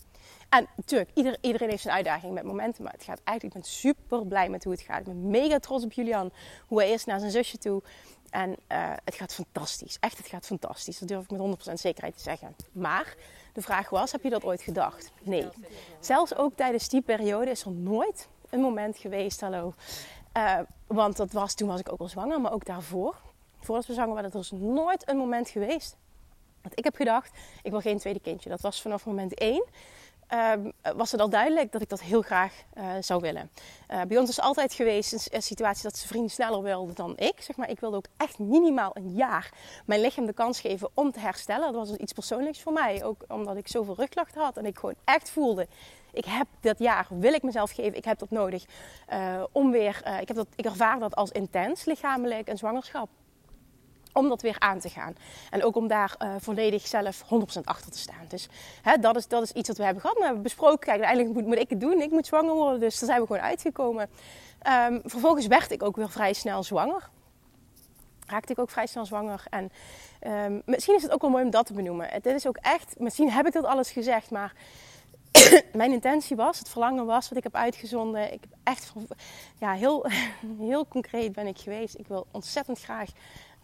[0.48, 3.72] En natuurlijk, ieder, iedereen heeft zijn uitdaging met momenten, maar het gaat eigenlijk, ik ben
[3.72, 4.98] super blij met hoe het gaat.
[4.98, 6.32] Ik ben mega trots op Julian,
[6.66, 7.82] hoe hij is naar zijn zusje toe.
[8.30, 9.96] En uh, het gaat fantastisch.
[10.00, 10.98] Echt, het gaat fantastisch.
[10.98, 12.56] Dat durf ik met 100% zekerheid te zeggen.
[12.72, 13.14] Maar
[13.54, 15.12] de vraag was, heb je dat ooit gedacht?
[15.22, 15.48] Nee.
[16.00, 19.74] Zelfs ook tijdens die periode is er nooit een moment geweest, hallo.
[20.36, 23.14] Uh, want dat was, toen was ik ook al zwanger, maar ook daarvoor.
[23.60, 25.96] Voordat we zwanger waren, er is nooit een moment geweest.
[26.62, 28.48] Dat ik heb gedacht, ik wil geen tweede kindje.
[28.48, 29.64] Dat was vanaf moment één.
[30.28, 33.50] Ehm, was het al duidelijk dat ik dat heel graag uh, zou willen.
[33.90, 37.34] Uh, bij ons is altijd geweest een, situatie dat ze vrienden sneller wilde dan ik.
[37.40, 39.52] Zeg maar, ik wilde ook echt minimaal een jaar
[39.87, 41.72] mijn lichaam de kans geven om te herstellen.
[41.72, 43.04] Dat was iets persoonlijks voor mij.
[43.04, 45.66] Ook omdat ik zoveel rugklachten had en ik gewoon echt voelde...
[46.12, 48.64] Ik heb dat jaar, wil ik mezelf geven, ik heb dat nodig
[49.12, 50.02] uh, om weer...
[50.20, 53.08] ik, heb dat, ik ervaar dat als intens, lichamelijk en zwangerschap
[54.14, 55.16] om dat weer aan te gaan.
[55.50, 57.27] En ook om daar uh, volledig zelf 100%
[57.64, 58.24] achter te staan.
[58.29, 58.48] Dus
[58.83, 60.16] hè, dat, is, dat is iets wat we hebben gehad.
[60.18, 62.00] We hebben besproken, kijk, uiteindelijk moet, moet ik het doen.
[62.00, 64.11] Ik moet zwanger worden, dus daar zijn we gewoon uitgekomen.
[64.88, 67.09] Um, vervolgens werd ik ook weer vrij snel zwanger.
[68.27, 69.44] Raakte ik ook vrij snel zwanger.
[69.50, 69.72] En
[70.27, 72.09] um, misschien is het ook wel mooi om dat te benoemen.
[72.09, 74.53] Het is ook echt, misschien heb ik dat alles gezegd, maar
[75.72, 78.33] mijn intentie was, het verlangen was wat ik heb uitgezonden.
[78.33, 78.92] Ik heb echt
[79.59, 80.07] ja, heel,
[80.59, 81.98] heel concreet ben ik geweest.
[81.98, 83.11] Ik wil ontzettend graag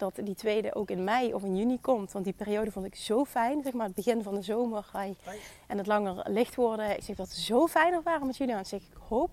[0.01, 2.11] dat die tweede ook in mei of in juni komt.
[2.11, 3.63] Want die periode vond ik zo fijn.
[3.63, 4.89] Zeg maar het begin van de zomer
[5.67, 6.97] en het langer licht worden.
[6.97, 8.53] Ik zeg dat het zo fijn ervaren met jullie.
[8.53, 9.29] Dan zeg ik hoop.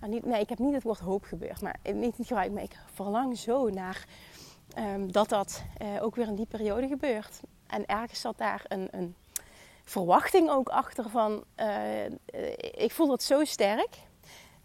[0.00, 1.60] Nou, niet, nee, ik heb niet het woord hoop gebeurd.
[1.60, 4.06] Maar niet gebruik, maar ik verlang zo naar
[4.78, 7.40] um, dat dat uh, ook weer in die periode gebeurt.
[7.66, 9.14] En ergens zat daar een, een
[9.84, 11.44] verwachting ook achter van...
[11.60, 12.04] Uh,
[12.74, 13.96] ik voel dat zo sterk...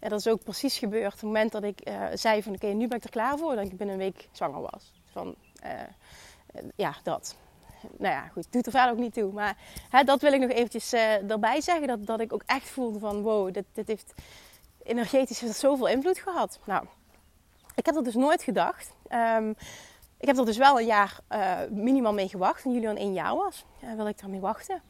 [0.00, 1.06] Ja, dat is ook precies gebeurd.
[1.06, 3.38] Op het moment dat ik uh, zei van oké, okay, nu ben ik er klaar
[3.38, 4.92] voor, dat ik binnen een week zwanger was.
[5.12, 5.70] Van, uh,
[6.76, 7.36] ja, dat.
[7.98, 9.32] Nou ja, goed, doet er verder ook niet toe.
[9.32, 9.56] Maar
[9.90, 11.86] hè, dat wil ik nog eventjes uh, erbij zeggen.
[11.86, 14.14] Dat, dat ik ook echt voelde van wow, dit, dit heeft
[14.82, 16.58] energetisch zoveel invloed gehad.
[16.64, 16.84] Nou,
[17.74, 18.92] ik heb dat dus nooit gedacht.
[19.10, 19.54] Um,
[20.20, 22.62] ik heb er dus wel een jaar uh, minimaal mee gewacht.
[22.62, 24.82] Toen Julian één jaar was, uh, wil ik daarmee wachten.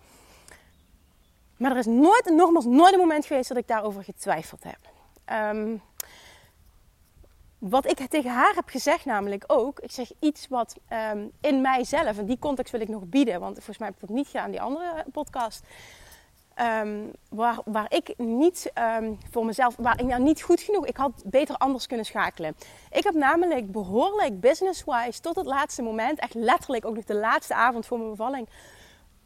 [1.56, 4.78] Maar er is nooit, nogmaals, nooit een moment geweest dat ik daarover getwijfeld heb.
[5.56, 5.83] Um,
[7.61, 10.77] wat ik tegen haar heb gezegd, namelijk ook, ik zeg iets wat
[11.12, 14.09] um, in mijzelf, en die context wil ik nog bieden, want volgens mij heb ik
[14.09, 15.64] dat niet gedaan, die andere podcast.
[16.83, 20.96] Um, waar, waar ik niet um, voor mezelf, waar ik nou niet goed genoeg, ik
[20.96, 22.57] had beter anders kunnen schakelen.
[22.90, 27.55] Ik heb namelijk behoorlijk business-wise tot het laatste moment, echt letterlijk ook nog de laatste
[27.55, 28.49] avond voor mijn bevalling,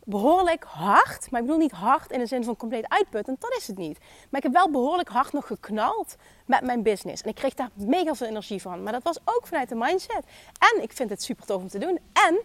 [0.04, 1.30] behoorlijk hard.
[1.30, 3.40] Maar ik bedoel niet hard in de zin van compleet uitputtend.
[3.40, 3.98] Dat is het niet.
[3.98, 7.22] Maar ik heb wel behoorlijk hard nog geknald met mijn business.
[7.22, 8.82] En ik kreeg daar mega veel energie van.
[8.82, 10.22] Maar dat was ook vanuit de mindset.
[10.58, 11.98] En ik vind het super tof om te doen.
[12.12, 12.40] En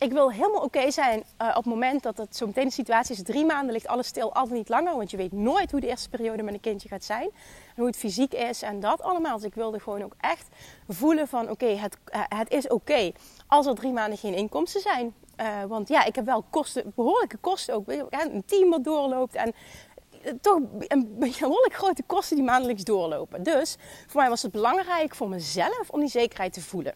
[0.00, 3.14] ik wil helemaal oké zijn uh, op het moment dat het zo meteen de situatie
[3.14, 3.22] is.
[3.22, 4.96] Drie maanden ligt alles stil, altijd niet langer.
[4.96, 7.30] Want je weet nooit hoe de eerste periode met een kindje gaat zijn.
[7.66, 9.36] En hoe het fysiek is en dat allemaal.
[9.36, 10.48] Dus ik wilde gewoon ook echt
[10.88, 13.12] voelen van oké, het, uh, het is oké.
[13.46, 15.14] Als er drie maanden geen inkomsten zijn.
[15.40, 17.88] Uh, want ja, ik heb wel kosten, behoorlijke kosten ook.
[18.10, 19.54] Een team wat doorloopt en
[20.22, 23.42] eh, toch een behoorlijk grote kosten die maandelijks doorlopen.
[23.42, 23.76] Dus
[24.06, 26.94] voor mij was het belangrijk voor mezelf om die zekerheid te voelen.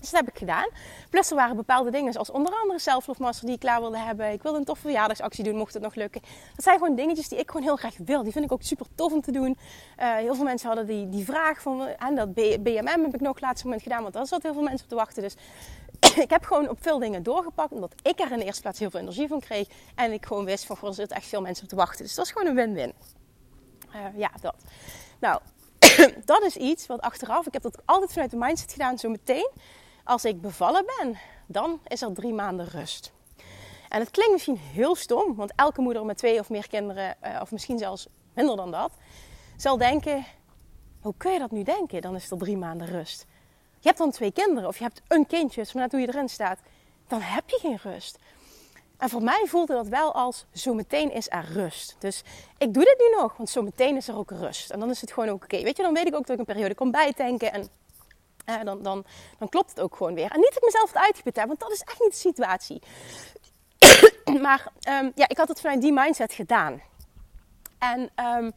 [0.00, 0.68] Dus dat heb ik gedaan.
[1.10, 4.32] Plus er waren bepaalde dingen, zoals onder andere zelfloofmaster die ik klaar wilde hebben.
[4.32, 6.20] Ik wilde een toffe verjaardagsactie doen, mocht het nog lukken.
[6.54, 8.22] Dat zijn gewoon dingetjes die ik gewoon heel graag wil.
[8.22, 9.58] Die vind ik ook super tof om te doen.
[10.00, 13.40] Uh, heel veel mensen hadden die, die vraag van, en dat BMM heb ik nog
[13.40, 15.22] laatst moment gedaan, want daar zat heel veel mensen op te wachten.
[15.22, 15.36] Dus
[16.24, 18.90] ik heb gewoon op veel dingen doorgepakt, omdat ik er in de eerste plaats heel
[18.90, 19.68] veel energie van kreeg.
[19.94, 22.04] En ik gewoon wist van, er zitten echt veel mensen op te wachten.
[22.04, 22.92] Dus dat is gewoon een win-win.
[23.94, 24.54] Uh, ja, dat.
[25.20, 25.40] Nou,
[26.24, 29.50] dat is iets wat achteraf, ik heb dat altijd vanuit de mindset gedaan, zo meteen
[30.04, 33.12] als ik bevallen ben, dan is er drie maanden rust.
[33.88, 37.38] En het klinkt misschien heel stom, want elke moeder met twee of meer kinderen, uh,
[37.40, 38.92] of misschien zelfs minder dan dat,
[39.56, 40.24] zal denken:
[41.00, 42.00] hoe kun je dat nu denken?
[42.00, 43.26] Dan is er drie maanden rust.
[43.78, 46.28] Je hebt dan twee kinderen of je hebt een kindje, dus vanuit hoe je erin
[46.28, 46.58] staat,
[47.08, 48.18] dan heb je geen rust.
[48.96, 51.96] En voor mij voelde dat wel als zometeen is er rust.
[51.98, 52.22] Dus
[52.58, 54.70] ik doe dit nu nog, want zometeen is er ook rust.
[54.70, 55.62] En dan is het gewoon ook oké.
[55.62, 57.70] Weet je, dan weet ik ook dat ik een periode kan bijtanken en
[58.64, 59.04] dan, dan,
[59.38, 60.30] dan klopt het ook gewoon weer.
[60.30, 62.82] En niet dat ik mezelf het uitgeput heb, want dat is echt niet de situatie.
[64.42, 66.82] maar um, ja, ik had het vanuit die mindset gedaan.
[67.78, 68.52] En um,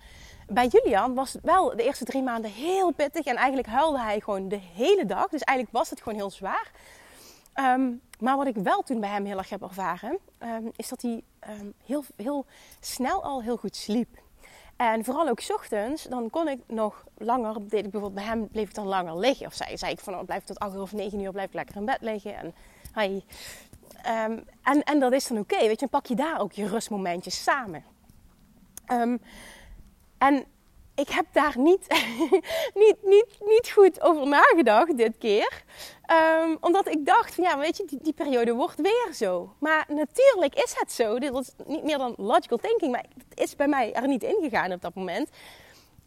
[0.50, 3.26] bij Julian was het wel de eerste drie maanden heel pittig.
[3.26, 5.28] En eigenlijk huilde hij gewoon de hele dag.
[5.28, 6.72] Dus eigenlijk was het gewoon heel zwaar.
[7.56, 10.20] Um, maar wat ik wel toen bij hem heel erg heb ervaren,
[10.76, 11.24] is dat hij
[11.86, 12.46] heel, heel
[12.80, 14.18] snel al heel goed sliep.
[14.76, 18.68] En vooral ook ochtends, dan kon ik nog langer, deed ik bijvoorbeeld bij hem, bleef
[18.68, 19.46] ik dan langer liggen.
[19.46, 21.54] Of zei, zei ik van, oh, blijf tot 8 uur of 9 uur, blijf ik
[21.54, 22.36] lekker in bed liggen.
[22.36, 22.54] En,
[22.96, 23.22] hi.
[24.64, 27.84] En, en dat is dan oké, weet je, pak je daar ook je rustmomentjes samen.
[30.20, 30.46] En
[31.00, 31.88] ik heb daar niet,
[32.84, 35.64] niet, niet, niet goed over nagedacht dit keer.
[36.44, 39.56] Um, omdat ik dacht, van, ja, weet je, die, die, periode wordt weer zo.
[39.60, 41.20] Maar natuurlijk is het zo.
[41.20, 44.72] Dit was niet meer dan logical thinking, maar het is bij mij er niet ingegaan
[44.72, 45.30] op dat moment.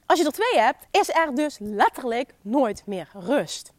[0.06, 3.72] Als je er twee hebt, is er dus letterlijk nooit meer rust.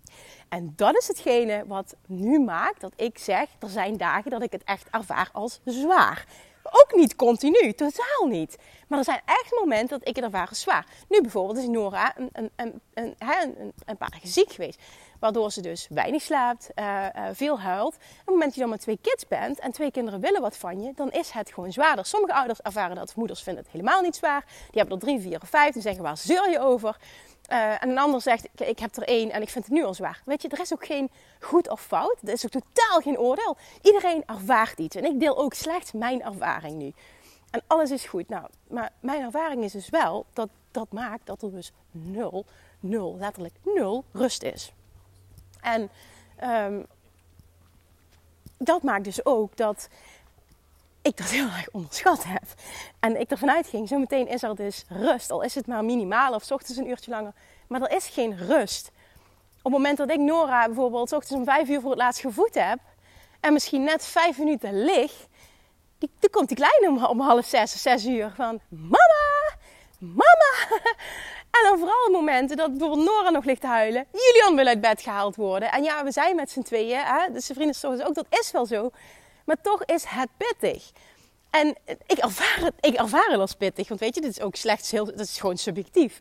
[0.50, 4.52] En dat is hetgene wat nu maakt dat ik zeg: er zijn dagen dat ik
[4.52, 6.26] het echt ervaar als zwaar.
[6.64, 8.58] Ook niet continu, totaal niet.
[8.88, 10.86] Maar er zijn echt momenten dat ik het ervaar als zwaar.
[11.10, 13.16] Nu bijvoorbeeld is Nora een, een, een,
[13.86, 14.82] een, paar dagen ziek geweest.
[15.20, 17.96] Waardoor ze dus weinig slaapt, uh, uh, veel huilt.
[17.96, 20.58] Op het moment dat je dan met twee kids bent en twee kinderen willen wat
[20.58, 22.06] van je, dan is het gewoon zwaarder.
[22.06, 24.46] Sommige ouders ervaren dat, moeders vinden het helemaal niet zwaar.
[24.46, 26.98] Die hebben er drie, vier of vijf en zeggen waar zeur je over?
[27.52, 29.94] Uh, en een ander zegt, ik heb er één en ik vind het nu al
[29.94, 30.22] zwaar.
[30.26, 32.18] Weet je, er is ook geen goed of fout.
[32.24, 33.58] Er is ook totaal geen oordeel.
[33.82, 34.96] Iedereen ervaart iets.
[34.96, 36.94] En ik deel ook slechts mijn ervaring nu.
[37.52, 38.30] En alles is goed.
[38.30, 42.46] Nou, maar mijn ervaring is dus wel dat dat maakt dat er dus nul,
[42.80, 44.74] nul, letterlijk nul rust is.
[45.62, 45.90] En
[46.44, 46.86] um,
[48.58, 49.90] dat maakt dus ook dat
[51.04, 52.44] ik dat heel erg onderschat heb.
[53.00, 55.32] En ik ervan uitging, zometeen is er dus rust.
[55.32, 57.34] Al is het maar minimaal of s ochtends een uurtje langer.
[57.68, 58.92] Maar er is geen rust.
[59.58, 62.22] Op het moment dat ik Nora bijvoorbeeld s ochtends om vijf uur voor het laatst
[62.22, 62.80] gevoed heb.
[63.40, 65.12] En misschien net vijf minuten lig.
[65.98, 68.60] Die, komt die kleine om, om half zes of zes uur van...
[68.70, 69.56] Mama!
[70.00, 70.82] Mama!
[71.54, 74.06] En dan vooral momenten dat bijvoorbeeld Nora nog ligt te huilen.
[74.12, 75.72] Julian wil uit bed gehaald worden.
[75.72, 77.00] En ja, we zijn met z'n tweeën.
[77.00, 77.32] Hè?
[77.32, 78.14] Dus de vrienden zorgen ook.
[78.14, 78.92] Dat is wel zo.
[79.44, 80.92] Maar toch is het pittig.
[81.50, 83.88] En ik ervaar het, ik ervaar het als pittig.
[83.88, 85.06] Want weet je, dit is ook slechts heel...
[85.06, 86.20] Dat is gewoon subjectief.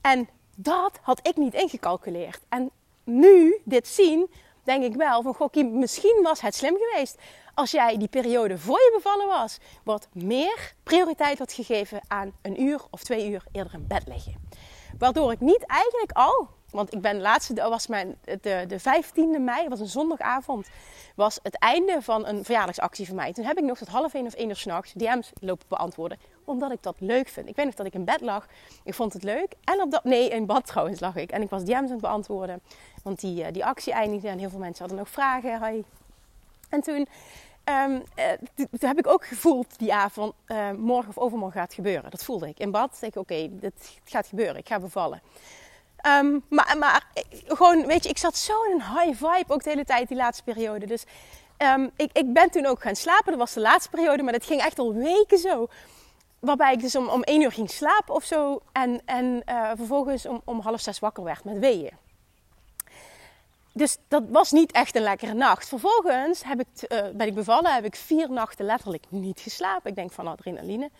[0.00, 2.40] En dat had ik niet ingecalculeerd.
[2.48, 2.70] En
[3.04, 4.30] nu, dit zien,
[4.64, 5.34] denk ik wel van...
[5.34, 7.18] Goh, misschien was het slim geweest
[7.54, 12.62] als jij die periode voor je bevallen was, wat meer prioriteit had gegeven aan een
[12.62, 14.48] uur of twee uur eerder in bed liggen.
[14.98, 19.68] Waardoor ik niet eigenlijk al, want ik ben laatste, was mijn, de, de 15e mei,
[19.68, 20.68] was een zondagavond,
[21.14, 23.32] was het einde van een verjaardagsactie van mij.
[23.32, 26.72] Toen heb ik nog tot half één of één uur s'nachts DM's lopen beantwoorden, omdat
[26.72, 27.48] ik dat leuk vind.
[27.48, 28.46] Ik weet nog dat ik in bed lag,
[28.84, 29.54] ik vond het leuk.
[29.64, 31.30] En op dat, nee, in bad trouwens lag ik.
[31.30, 32.60] En ik was DM's aan het beantwoorden,
[33.02, 35.66] want die, eh, die actie eindigde en heel veel mensen hadden nog vragen.
[35.66, 35.82] Hi.
[36.68, 37.08] En toen
[37.64, 38.02] um,
[38.78, 42.10] heb ik ook gevoeld die avond, uh, morgen of overmorgen gaat gebeuren.
[42.10, 42.98] Dat voelde ik in bad.
[43.00, 44.56] Ik oké, okay, dit gaat gebeuren.
[44.56, 45.22] Ik ga bevallen.
[46.06, 47.06] Um, maar, maar
[47.46, 50.16] gewoon, weet je, ik zat zo in een high vibe ook de hele tijd die
[50.16, 50.86] laatste periode.
[50.86, 51.04] Dus
[51.58, 53.26] um, ik, ik ben toen ook gaan slapen.
[53.26, 55.68] Dat was de laatste periode, maar dat ging echt al weken zo.
[56.38, 58.60] Waarbij ik dus om, om één uur ging slapen of zo.
[58.72, 61.92] En, en uh, vervolgens om, om half zes wakker werd met weeën.
[63.72, 65.68] Dus dat was niet echt een lekkere nacht.
[65.68, 69.90] Vervolgens heb ik, uh, ben ik bevallen, heb ik vier nachten letterlijk niet geslapen.
[69.90, 70.90] Ik denk van adrenaline.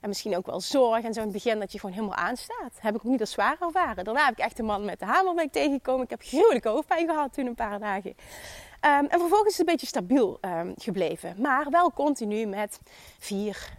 [0.00, 2.72] En misschien ook wel zorg en zo in het begin dat je gewoon helemaal aanstaat.
[2.78, 4.04] Heb ik ook niet als zwaar ervaren.
[4.04, 6.04] Daarna heb ik echt een man met de hamer ik tegengekomen.
[6.04, 8.10] Ik heb gruwelijke hoofdpijn gehad toen een paar dagen.
[8.10, 11.34] Um, en vervolgens is het een beetje stabiel um, gebleven.
[11.38, 12.80] Maar wel continu met
[13.18, 13.72] vier,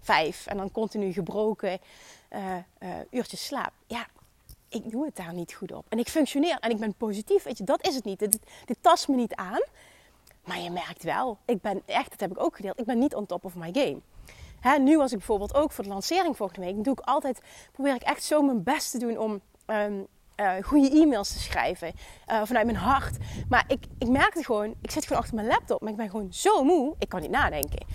[0.00, 1.78] vijf en dan continu gebroken
[2.30, 2.40] uh,
[2.80, 3.72] uh, uurtjes slaap.
[3.86, 4.06] Ja,
[4.68, 5.86] ik doe het daar niet goed op.
[5.88, 7.42] En ik functioneer en ik ben positief.
[7.42, 8.18] Weet je, dat is het niet.
[8.18, 9.60] Dit, dit tast me niet aan.
[10.48, 13.14] Maar je merkt wel, ik ben echt, dat heb ik ook gedeeld, ik ben niet
[13.14, 14.00] on top of my game.
[14.60, 17.40] Hè, nu was ik bijvoorbeeld ook voor de lancering volgende week, doe ik altijd,
[17.72, 21.92] probeer ik echt zo mijn best te doen om um, uh, goede e-mails te schrijven.
[22.28, 23.16] Uh, vanuit mijn hart.
[23.48, 26.32] Maar ik, ik merkte gewoon, ik zit gewoon achter mijn laptop, maar ik ben gewoon
[26.32, 27.86] zo moe, ik kan niet nadenken.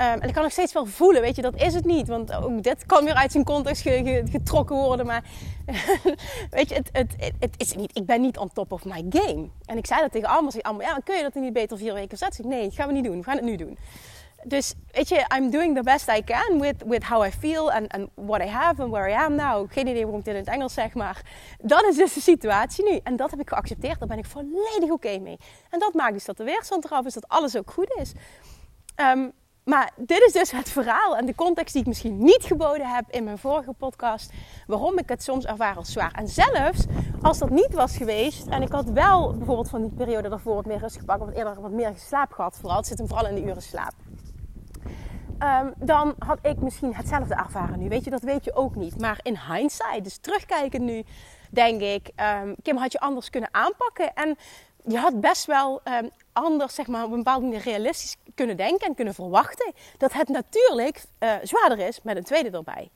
[0.00, 2.08] Um, en ik kan nog steeds wel voelen, weet je, dat is het niet.
[2.08, 3.82] Want ook dit kan weer uit zijn context
[4.30, 5.06] getrokken worden.
[5.06, 5.24] Maar
[6.50, 7.96] weet je, het, het, het, is niet.
[7.96, 9.48] Ik ben niet on top of my game.
[9.64, 10.50] En ik zei dat tegen allemaal.
[10.50, 12.48] Zeg, allemaal ja, kun je dat niet beter vier weken zetten?
[12.48, 13.16] Nee, dat gaan we niet doen.
[13.16, 13.78] We gaan het nu doen.
[14.44, 17.92] Dus weet je, I'm doing the best I can with, with how I feel and,
[17.92, 19.72] and what I have and where I am now.
[19.72, 21.22] Geen idee waarom ik dit in het Engels zeg, maar
[21.58, 23.00] dat is dus de situatie nu.
[23.02, 23.98] En dat heb ik geaccepteerd.
[23.98, 25.36] Daar ben ik volledig oké mee.
[25.70, 28.12] En dat maakt dus dat de weerstand eraf is, dat alles ook goed is.
[28.96, 29.32] Um,
[29.64, 33.04] maar dit is dus het verhaal en de context die ik misschien niet geboden heb
[33.10, 34.32] in mijn vorige podcast.
[34.66, 36.12] Waarom ik het soms ervaar als zwaar.
[36.12, 36.84] En zelfs
[37.22, 38.46] als dat niet was geweest.
[38.46, 41.20] En ik had wel bijvoorbeeld van die periode daarvoor wat meer rust gepakt.
[41.20, 42.58] Of eerder wat meer slaap gehad.
[42.60, 43.92] Vooral, het zit hem vooral in de uren slaap.
[45.42, 47.88] Um, dan had ik misschien hetzelfde ervaren nu.
[47.88, 49.00] Weet je, dat weet je ook niet.
[49.00, 51.02] Maar in hindsight, dus terugkijken nu,
[51.50, 52.10] denk ik,
[52.42, 54.14] um, Kim had je anders kunnen aanpakken.
[54.14, 54.36] En
[54.84, 58.86] je had best wel um, anders, zeg maar, op een bepaalde manier realistisch kunnen denken
[58.86, 62.90] en kunnen verwachten dat het natuurlijk uh, zwaarder is met een tweede erbij.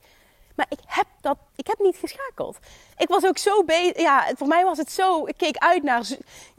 [0.55, 2.57] Maar ik heb dat, ik heb niet geschakeld.
[2.97, 6.05] Ik was ook zo bezig, ja, voor mij was het zo, ik keek uit naar,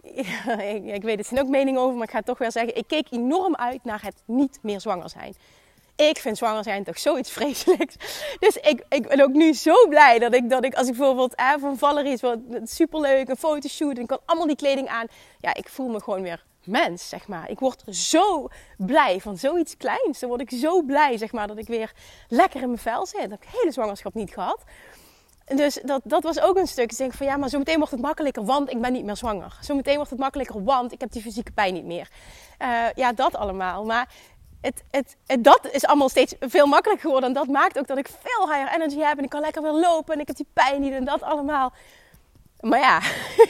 [0.95, 2.87] ik weet het zijn ook meningen over, maar ik ga het toch weer zeggen, ik
[2.87, 5.35] keek enorm uit naar het niet meer zwanger zijn.
[5.97, 7.97] ik vind zwanger zijn toch zoiets vreselijks.
[8.39, 11.35] Dus ik, ik ben ook nu zo blij dat ik, dat ik als ik bijvoorbeeld
[11.35, 15.07] eh, van Valerie is superleuk, een fotoshoot en ik kan allemaal die kleding aan.
[15.41, 17.51] Ja, ik voel me gewoon weer mens, zeg maar.
[17.51, 20.19] Ik word zo blij van zoiets kleins.
[20.19, 21.93] Dan word ik zo blij, zeg maar, dat ik weer
[22.29, 23.21] lekker in mijn vel zit.
[23.21, 24.63] Dat heb ik hele zwangerschap niet gehad.
[25.55, 26.91] Dus dat, dat was ook een stuk.
[26.91, 29.59] Ik denk van ja, maar zometeen wordt het makkelijker, want ik ben niet meer zwanger.
[29.61, 32.09] Zometeen wordt het makkelijker, want ik heb die fysieke pijn niet meer.
[32.63, 33.85] Uh, ja, dat allemaal.
[33.85, 34.09] Maar
[34.61, 37.29] het, het, het, dat is allemaal steeds veel makkelijker geworden.
[37.29, 39.19] En dat maakt ook dat ik veel higher energy heb.
[39.19, 40.15] En ik kan lekker weer lopen.
[40.15, 40.93] En ik heb die pijn niet.
[40.93, 41.73] En dat allemaal.
[42.61, 42.97] Maar ja,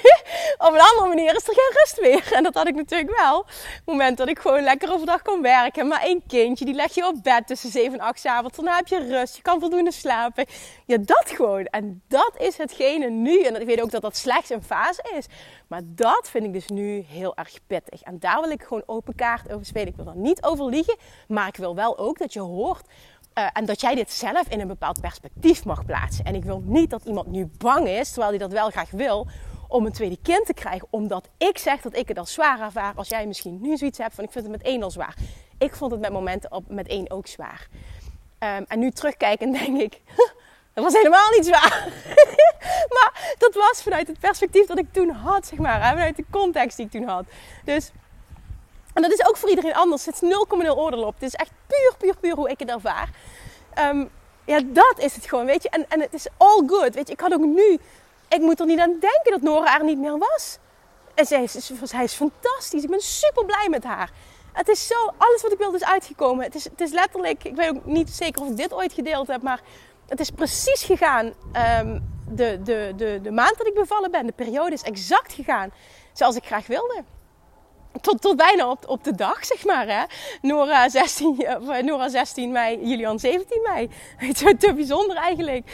[0.66, 2.36] op een andere manier is er geen rust meer.
[2.36, 3.38] En dat had ik natuurlijk wel.
[3.38, 5.88] Op het moment dat ik gewoon lekker overdag kon werken.
[5.88, 8.56] Maar één kindje, die leg je op bed tussen 7 en 8 avonds.
[8.56, 9.36] Dan heb je rust.
[9.36, 10.46] Je kan voldoende slapen.
[10.86, 11.64] Ja, dat gewoon.
[11.64, 13.42] En dat is hetgene nu.
[13.42, 15.26] En ik weet ook dat dat slechts een fase is.
[15.66, 18.02] Maar dat vind ik dus nu heel erg pittig.
[18.02, 19.88] En daar wil ik gewoon open kaart over spelen.
[19.88, 20.96] Ik wil er niet over liegen.
[21.28, 22.86] Maar ik wil wel ook dat je hoort
[23.38, 26.24] uh, en dat jij dit zelf in een bepaald perspectief mag plaatsen.
[26.24, 29.26] En ik wil niet dat iemand nu bang is, terwijl hij dat wel graag wil,
[29.68, 30.88] om een tweede kind te krijgen.
[30.90, 32.92] Omdat ik zeg dat ik het al zwaar ervaar.
[32.94, 35.16] Als jij misschien nu zoiets hebt van ik vind het met één al zwaar.
[35.58, 37.68] Ik vond het met momenten op, met één ook zwaar.
[38.38, 40.00] Um, en nu terugkijken denk ik,
[40.72, 41.88] dat was helemaal niet zwaar.
[42.96, 45.80] maar dat was vanuit het perspectief dat ik toen had, zeg maar.
[45.80, 47.24] Vanuit de context die ik toen had.
[47.64, 47.90] Dus
[48.96, 50.06] en dat is ook voor iedereen anders.
[50.06, 51.14] Het is 0,0 oordeel op.
[51.14, 53.10] Het is echt puur, puur, puur hoe ik het ervaar.
[53.78, 54.10] Um,
[54.44, 55.68] ja, dat is het gewoon, weet je.
[55.68, 57.12] En, en het is all good, weet je.
[57.12, 57.78] Ik had ook nu...
[58.28, 60.58] Ik moet er niet aan denken dat Nora er niet meer was.
[61.14, 62.82] En zij is, zij is fantastisch.
[62.82, 64.10] Ik ben super blij met haar.
[64.52, 65.12] Het is zo...
[65.16, 66.44] Alles wat ik wilde is uitgekomen.
[66.44, 67.44] Het is, het is letterlijk...
[67.44, 69.60] Ik weet ook niet zeker of ik dit ooit gedeeld heb, maar...
[70.06, 71.32] Het is precies gegaan.
[71.80, 75.72] Um, de, de, de, de maand dat ik bevallen ben, de periode is exact gegaan
[76.12, 77.04] zoals ik graag wilde
[78.00, 79.86] tot, tot bijna op, de dag, zeg maar.
[79.88, 80.04] Hè?
[80.40, 83.90] Nora, 16, uh, Nora 16 mei, Julian 17 mei.
[84.20, 85.64] Weet je, te bijzonder eigenlijk.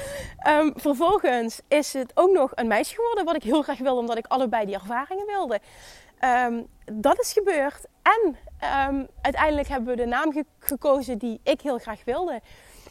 [0.48, 4.18] Um, vervolgens is het ook nog een meisje geworden, wat ik heel graag wilde, omdat
[4.18, 5.60] ik allebei die ervaringen wilde.
[6.20, 7.86] Um, dat is gebeurd.
[8.02, 8.36] En
[8.88, 12.40] um, uiteindelijk hebben we de naam ge gekozen die ik heel graag wilde.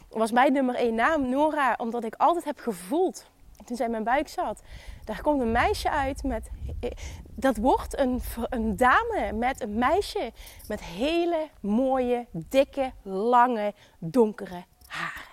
[0.08, 3.30] Was mijn nummer één naam, Nora, omdat ik altijd heb gevoeld,
[3.64, 4.62] toen zij in mijn buik zat
[5.04, 6.50] daar komt een meisje uit met.
[7.34, 10.32] Dat wordt een, een dame met een meisje
[10.68, 15.30] met hele mooie, dikke, lange, donkere haren.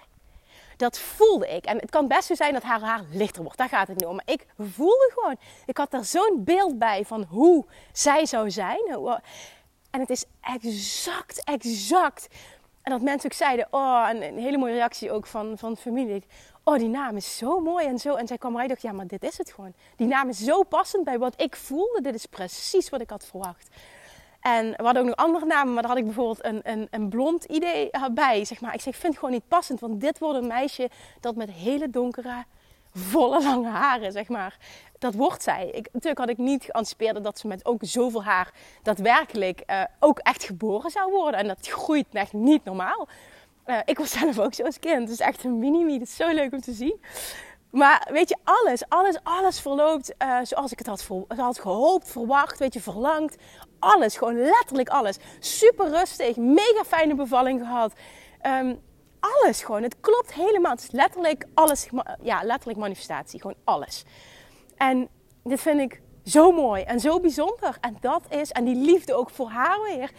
[0.77, 1.65] Dat voelde ik.
[1.65, 3.57] En het kan best zo zijn dat haar haar lichter wordt.
[3.57, 4.15] Daar gaat het niet om.
[4.15, 5.35] Maar ik voelde gewoon.
[5.65, 8.81] Ik had daar zo'n beeld bij van hoe zij zou zijn.
[9.91, 12.27] En het is exact, exact.
[12.81, 16.23] En dat mensen ook zeiden, oh, en een hele mooie reactie ook van, van familie
[16.69, 18.15] oh, die naam is zo mooi en zo.
[18.15, 19.73] En zij kwam eruit dacht, ja, maar dit is het gewoon.
[19.95, 22.01] Die naam is zo passend bij wat ik voelde.
[22.01, 23.69] Dit is precies wat ik had verwacht.
[24.39, 27.09] En we hadden ook nog andere namen, maar daar had ik bijvoorbeeld een, een, een
[27.09, 28.45] blond idee bij.
[28.45, 28.73] Zeg maar.
[28.73, 31.51] Ik zeg, ik vind het gewoon niet passend, want dit wordt een meisje dat met
[31.51, 32.43] hele donkere,
[32.93, 34.57] volle lange haren, zeg maar.
[34.99, 35.69] Dat wordt zij.
[35.69, 38.53] Ik, natuurlijk had ik niet geanticipeerd dat ze met ook zoveel haar
[38.83, 41.39] daadwerkelijk uh, ook echt geboren zou worden.
[41.39, 43.07] En dat groeit echt niet normaal.
[43.69, 45.01] Uh, ik was zelf ook zo als kind.
[45.01, 45.99] Het is echt een mini-me.
[45.99, 47.01] Is zo leuk om te zien.
[47.71, 52.59] Maar weet je, alles, alles, alles verloopt uh, zoals ik het had, had gehoopt, verwacht,
[52.59, 53.35] weet je, verlangd.
[53.79, 55.17] Alles, gewoon letterlijk alles.
[55.39, 57.93] Super rustig, mega fijne bevalling gehad.
[58.41, 58.81] Um,
[59.19, 60.71] alles gewoon, het klopt helemaal.
[60.71, 61.89] Het is letterlijk alles,
[62.21, 64.03] ja, letterlijk manifestatie, gewoon alles.
[64.77, 65.09] En
[65.43, 67.77] dit vind ik zo mooi en zo bijzonder.
[67.81, 70.11] En dat is, en die liefde ook voor haar weer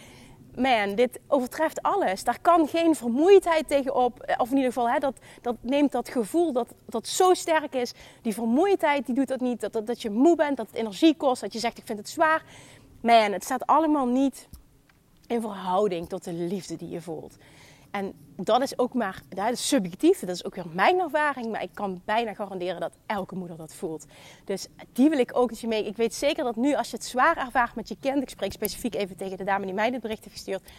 [0.56, 2.24] man, dit overtreft alles.
[2.24, 4.20] Daar kan geen vermoeidheid tegenop.
[4.20, 7.74] Eh, of in ieder geval, hè, dat, dat neemt dat gevoel dat dat zo sterk
[7.74, 7.92] is.
[8.22, 9.60] Die vermoeidheid, die doet dat niet.
[9.60, 11.40] Dat, dat, dat je moe bent, dat het energie kost.
[11.40, 12.44] Dat je zegt, ik vind het zwaar.
[13.00, 14.48] Man, het staat allemaal niet
[15.26, 17.36] in verhouding tot de liefde die je voelt.
[17.90, 21.62] En dat is ook maar, dat is subjectief, dat is ook weer mijn ervaring, maar
[21.62, 24.04] ik kan bijna garanderen dat elke moeder dat voelt.
[24.44, 25.86] Dus die wil ik ook dat je mee.
[25.86, 28.52] Ik weet zeker dat nu, als je het zwaar ervaart met je kind, ik spreek
[28.52, 30.70] specifiek even tegen de dame die mij dit bericht heeft gestuurd,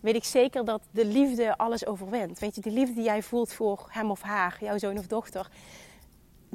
[0.00, 2.38] weet ik zeker dat de liefde alles overwint.
[2.38, 5.48] Weet je, de liefde die jij voelt voor hem of haar, jouw zoon of dochter,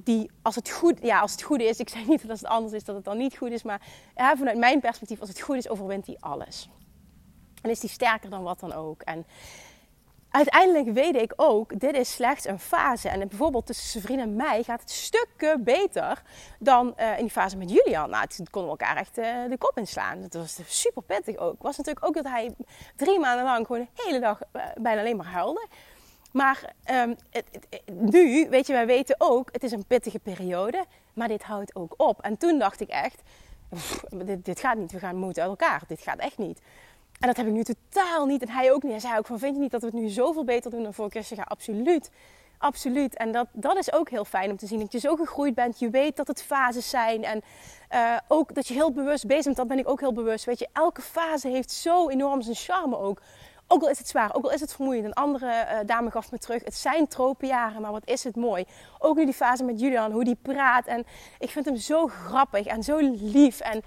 [0.04, 2.50] die als het goed, ja, als het goed is, ik zeg niet dat als het
[2.50, 3.82] anders is, dat het dan niet goed is, maar
[4.16, 6.70] vanuit mijn perspectief, als het goed is, overwint die alles.
[7.62, 9.02] En is die sterker dan wat dan ook.
[9.02, 9.26] En
[10.30, 13.10] uiteindelijk weet ik ook, dit is slechts een fase.
[13.10, 16.22] En bijvoorbeeld tussen vriend en mij gaat het stukken beter
[16.60, 18.10] dan uh, in die fase met Julian.
[18.10, 20.22] Nou, toen konden we elkaar echt uh, de kop inslaan.
[20.22, 21.62] Dat was super pittig ook.
[21.62, 22.56] Was natuurlijk ook dat hij
[22.96, 25.68] drie maanden lang gewoon de hele dag uh, bijna alleen maar huilde.
[26.32, 30.86] Maar het, het, nu, weet je, wij weten ook, het is een pittige periode.
[31.14, 32.22] Maar dit houdt ook op.
[32.22, 33.22] En toen dacht ik echt,
[34.10, 34.92] dit, dit, gaat niet.
[34.92, 35.82] We gaan moeten uit elkaar.
[35.88, 36.62] Dit gaat echt niet.
[37.20, 38.42] En dat heb ik nu totaal niet.
[38.42, 38.92] En hij ook niet.
[38.92, 40.94] Hij zei ook van, vind je niet dat we het nu zoveel beter doen dan
[40.94, 41.24] vorige keer?
[41.24, 42.10] Zeg, ja, absoluut.
[42.58, 43.16] Absoluut.
[43.16, 44.80] En dat, dat is ook heel fijn om te zien.
[44.80, 45.80] Dat je zo gegroeid bent.
[45.80, 47.24] Je weet dat het fases zijn.
[47.24, 47.42] En
[47.94, 49.56] uh, ook dat je heel bewust bezig bent.
[49.56, 50.46] Dat ben ik ook heel bewust.
[50.46, 53.22] Weet je, elke fase heeft zo enorm zijn charme ook.
[53.72, 55.06] Ook al is het zwaar, ook al is het vermoeiend.
[55.06, 56.64] Een andere uh, dame gaf me terug.
[56.64, 58.66] Het zijn tropenjaren, maar wat is het mooi.
[59.00, 60.86] Ook nu die fase met Julian, hoe die praat.
[60.86, 61.06] En
[61.40, 63.60] ik vind hem zo grappig en zo lief.
[63.60, 63.82] En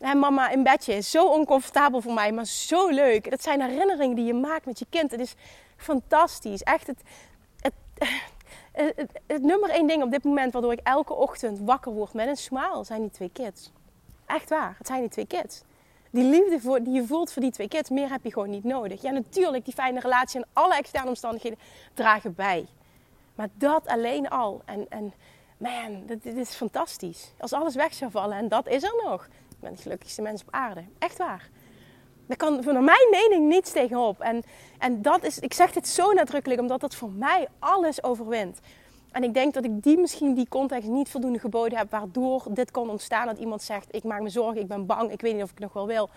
[0.00, 3.30] hè, mama in bedje is zo oncomfortabel voor mij, maar zo leuk.
[3.30, 5.10] Dat zijn herinneringen die je maakt met je kind.
[5.10, 5.34] Het is
[5.76, 6.62] fantastisch.
[6.62, 7.02] Echt het,
[7.60, 7.72] het,
[8.72, 12.28] het, het nummer één ding op dit moment waardoor ik elke ochtend wakker word met
[12.28, 13.72] een smile zijn die twee kids.
[14.26, 15.62] Echt waar, het zijn die twee kids.
[16.10, 18.64] Die liefde voor, die je voelt voor die twee kids, meer heb je gewoon niet
[18.64, 19.02] nodig.
[19.02, 21.58] Ja, natuurlijk, die fijne relatie en alle externe omstandigheden
[21.94, 22.66] dragen bij.
[23.34, 24.62] Maar dat alleen al.
[24.64, 25.12] En, en
[25.56, 27.32] man, dit is fantastisch.
[27.38, 29.28] Als alles weg zou vallen, en dat is er nog.
[29.60, 30.84] Ik ben de gelukkigste mens op aarde.
[30.98, 31.48] Echt waar.
[32.26, 34.20] Daar kan van mijn mening niets tegenop.
[34.20, 34.42] En,
[34.78, 38.60] en dat is, ik zeg dit zo nadrukkelijk, omdat dat voor mij alles overwint.
[39.12, 42.70] En ik denk dat ik die misschien die context niet voldoende geboden heb, waardoor dit
[42.70, 43.26] kon ontstaan.
[43.26, 45.58] Dat iemand zegt: Ik maak me zorgen, ik ben bang, ik weet niet of ik
[45.58, 46.10] nog wel wil.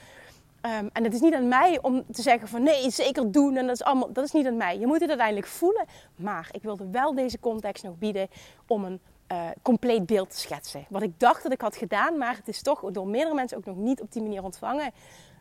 [0.65, 3.57] Um, en het is niet aan mij om te zeggen van nee, zeker doen.
[3.57, 4.79] En dat is allemaal, dat is niet aan mij.
[4.79, 5.85] Je moet het uiteindelijk voelen.
[6.15, 8.27] Maar ik wilde wel deze context nog bieden
[8.67, 8.99] om een
[9.33, 10.85] uh, compleet beeld te schetsen.
[10.89, 13.65] Wat ik dacht dat ik had gedaan, maar het is toch door meerdere mensen ook
[13.65, 14.91] nog niet op die manier ontvangen.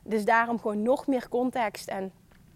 [0.05, 1.89] Dus daarom gewoon nog meer context.
[1.89, 2.13] En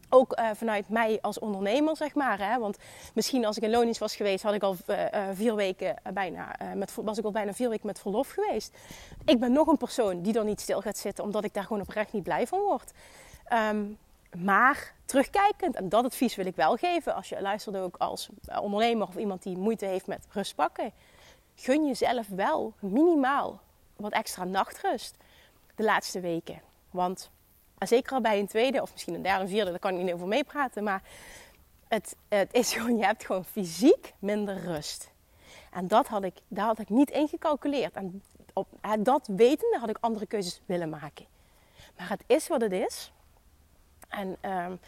[0.09, 2.39] ook uh, vanuit mij als ondernemer, zeg maar.
[2.51, 2.59] Hè?
[2.59, 2.78] Want
[3.14, 4.97] misschien als ik in loondienst was geweest, had ik al uh,
[5.32, 8.76] vier weken bijna, met, was ik al bijna vier weken met verlof geweest.
[9.24, 11.82] Ik ben nog een persoon die dan niet stil gaat zitten, omdat ik daar gewoon
[11.82, 12.93] oprecht niet blij van word.
[13.53, 13.99] Um,
[14.45, 18.28] maar terugkijkend, en dat advies wil ik wel geven als je luistert ook als
[18.61, 20.93] ondernemer of iemand die moeite heeft met rust pakken.
[21.57, 23.61] Gun jezelf wel minimaal
[23.97, 25.17] wat extra nachtrust
[25.75, 26.61] de laatste weken.
[26.91, 27.31] Want
[27.79, 30.13] zeker al bij een tweede of misschien een derde, een vierde, daar kan ik niet
[30.13, 30.85] over meepraten.
[30.85, 31.03] Maar
[31.89, 35.11] het, het is gewoon, je hebt gewoon fysiek minder rust.
[35.71, 37.95] En dat had ik, daar had ik niet in gecalculeerd.
[37.95, 41.27] En op dat wetende had ik andere keuzes willen maken.
[41.97, 43.13] Maar het is wat het is.
[44.09, 44.79] En um,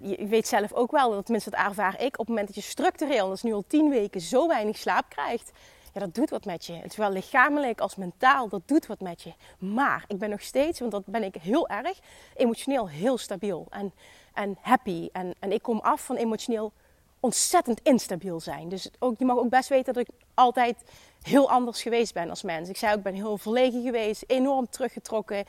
[0.00, 3.26] je weet zelf ook wel, tenminste dat ervaar ik, op het moment dat je structureel,
[3.26, 5.52] dat is nu al tien weken, zo weinig slaap krijgt,
[5.96, 6.80] ja, dat doet wat met je.
[6.88, 9.32] Zowel lichamelijk als mentaal, dat doet wat met je.
[9.58, 11.98] Maar ik ben nog steeds, want dat ben ik heel erg,
[12.34, 13.92] emotioneel heel stabiel en,
[14.34, 15.08] en happy.
[15.12, 16.72] En, en ik kom af van emotioneel
[17.20, 18.68] ontzettend instabiel zijn.
[18.68, 20.82] Dus ook, je mag ook best weten dat ik altijd
[21.22, 22.68] heel anders geweest ben als mens.
[22.68, 25.44] Ik zei ook, ik ben heel verlegen geweest, enorm teruggetrokken.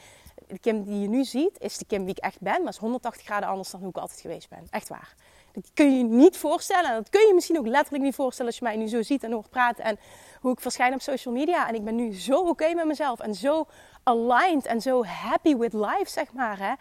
[0.47, 2.77] De Kim die je nu ziet, is de Kim wie ik echt ben, maar is
[2.77, 4.67] 180 graden anders dan hoe ik altijd geweest ben.
[4.69, 5.15] Echt waar.
[5.61, 6.89] Dat kun je niet voorstellen.
[6.89, 9.23] En dat kun je misschien ook letterlijk niet voorstellen als je mij nu zo ziet
[9.23, 9.83] en hoort praten.
[9.83, 9.99] En
[10.41, 11.67] hoe ik verschijn op social media.
[11.67, 13.19] En ik ben nu zo oké met mezelf.
[13.19, 13.67] En zo
[14.03, 16.59] aligned en zo happy with life, zeg maar.
[16.59, 16.73] Hè?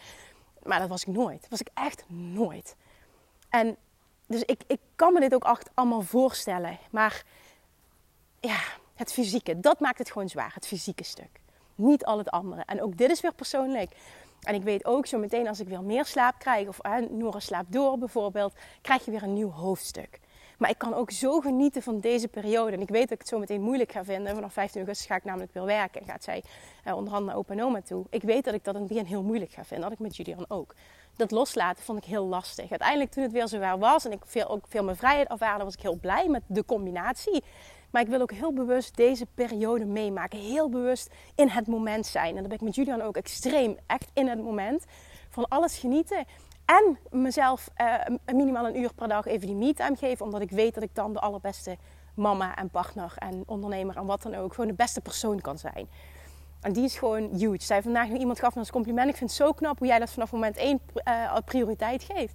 [0.62, 1.40] Maar dat was ik nooit.
[1.40, 2.76] Dat was ik echt nooit.
[3.48, 3.76] En
[4.26, 6.78] dus ik, ik kan me dit ook echt allemaal voorstellen.
[6.90, 7.22] Maar
[8.40, 8.58] ja,
[8.94, 10.54] het fysieke, dat maakt het gewoon zwaar.
[10.54, 11.40] Het fysieke stuk.
[11.74, 12.62] Niet al het andere.
[12.66, 13.90] En ook dit is weer persoonlijk.
[14.42, 17.40] En ik weet ook zo meteen als ik weer meer slaap krijg, of uh, Nora
[17.40, 20.20] slaapt door bijvoorbeeld, krijg je weer een nieuw hoofdstuk.
[20.58, 22.72] Maar ik kan ook zo genieten van deze periode.
[22.72, 24.34] En ik weet dat ik het zo meteen moeilijk ga vinden.
[24.34, 26.00] Vanaf 15 augustus ga ik namelijk weer werken.
[26.00, 26.42] En gaat zij
[26.86, 28.04] uh, onder andere naar opa en oma toe.
[28.10, 29.88] Ik weet dat ik dat in het begin heel moeilijk ga vinden.
[29.88, 30.74] Dat ik met Julian ook.
[31.16, 32.70] Dat loslaten vond ik heel lastig.
[32.70, 35.74] Uiteindelijk toen het weer zover was en ik veel, ook veel meer vrijheid ervaarde, was
[35.74, 37.42] ik heel blij met de combinatie.
[37.96, 40.38] Maar ik wil ook heel bewust deze periode meemaken.
[40.38, 42.28] Heel bewust in het moment zijn.
[42.28, 43.76] En dat ben ik met Julian ook extreem.
[43.86, 44.84] Echt in het moment.
[45.28, 46.24] Van alles genieten.
[46.64, 50.24] En mezelf uh, minimaal een uur per dag even die me-time geven.
[50.24, 51.76] Omdat ik weet dat ik dan de allerbeste
[52.14, 54.54] mama en partner en ondernemer en wat dan ook.
[54.54, 55.88] Gewoon de beste persoon kan zijn.
[56.60, 57.62] En die is gewoon huge.
[57.62, 59.08] Zij vandaag nog iemand gaf me als compliment.
[59.08, 62.34] Ik vind het zo knap hoe jij dat vanaf moment één uh, prioriteit geeft.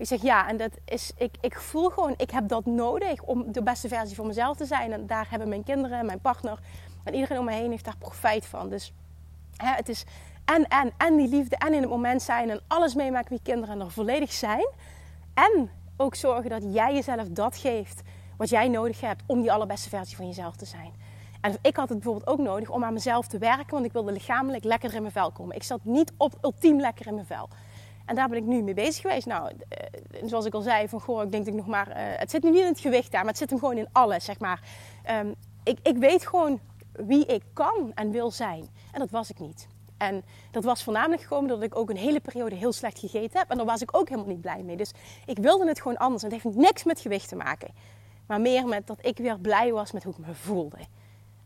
[0.00, 3.52] Ik zeg ja, en dat is, ik, ik voel gewoon, ik heb dat nodig om
[3.52, 4.92] de beste versie van mezelf te zijn.
[4.92, 6.58] En daar hebben mijn kinderen, mijn partner
[7.04, 8.68] en iedereen om me heen heeft daar profijt van.
[8.68, 8.92] Dus
[9.56, 10.04] hè, het is
[10.44, 13.74] en, en, en die liefde en in het moment zijn en alles meemaken je kinderen
[13.74, 14.68] en er volledig zijn.
[15.34, 18.02] En ook zorgen dat jij jezelf dat geeft
[18.36, 20.92] wat jij nodig hebt om die allerbeste versie van jezelf te zijn.
[21.40, 24.12] En ik had het bijvoorbeeld ook nodig om aan mezelf te werken, want ik wilde
[24.12, 25.56] lichamelijk lekker in mijn vel komen.
[25.56, 27.48] Ik zat niet op ultiem lekker in mijn vel.
[28.06, 29.26] En daar ben ik nu mee bezig geweest.
[29.26, 31.88] Nou, eh, zoals ik al zei, van goh, ik denk dat ik nog maar.
[31.88, 33.88] Uh, het zit nu niet in het gewicht daar, maar het zit hem gewoon in
[33.92, 34.60] alles, zeg maar.
[35.10, 35.34] Um,
[35.64, 36.60] ik, ik weet gewoon
[36.92, 38.68] wie ik kan en wil zijn.
[38.92, 39.68] En dat was ik niet.
[39.96, 43.50] En dat was voornamelijk gekomen doordat ik ook een hele periode heel slecht gegeten heb.
[43.50, 44.76] En daar was ik ook helemaal niet blij mee.
[44.76, 44.92] Dus
[45.26, 46.22] ik wilde het gewoon anders.
[46.22, 47.68] En het heeft niks met gewicht te maken.
[48.26, 50.78] Maar meer met dat ik weer blij was met hoe ik me voelde.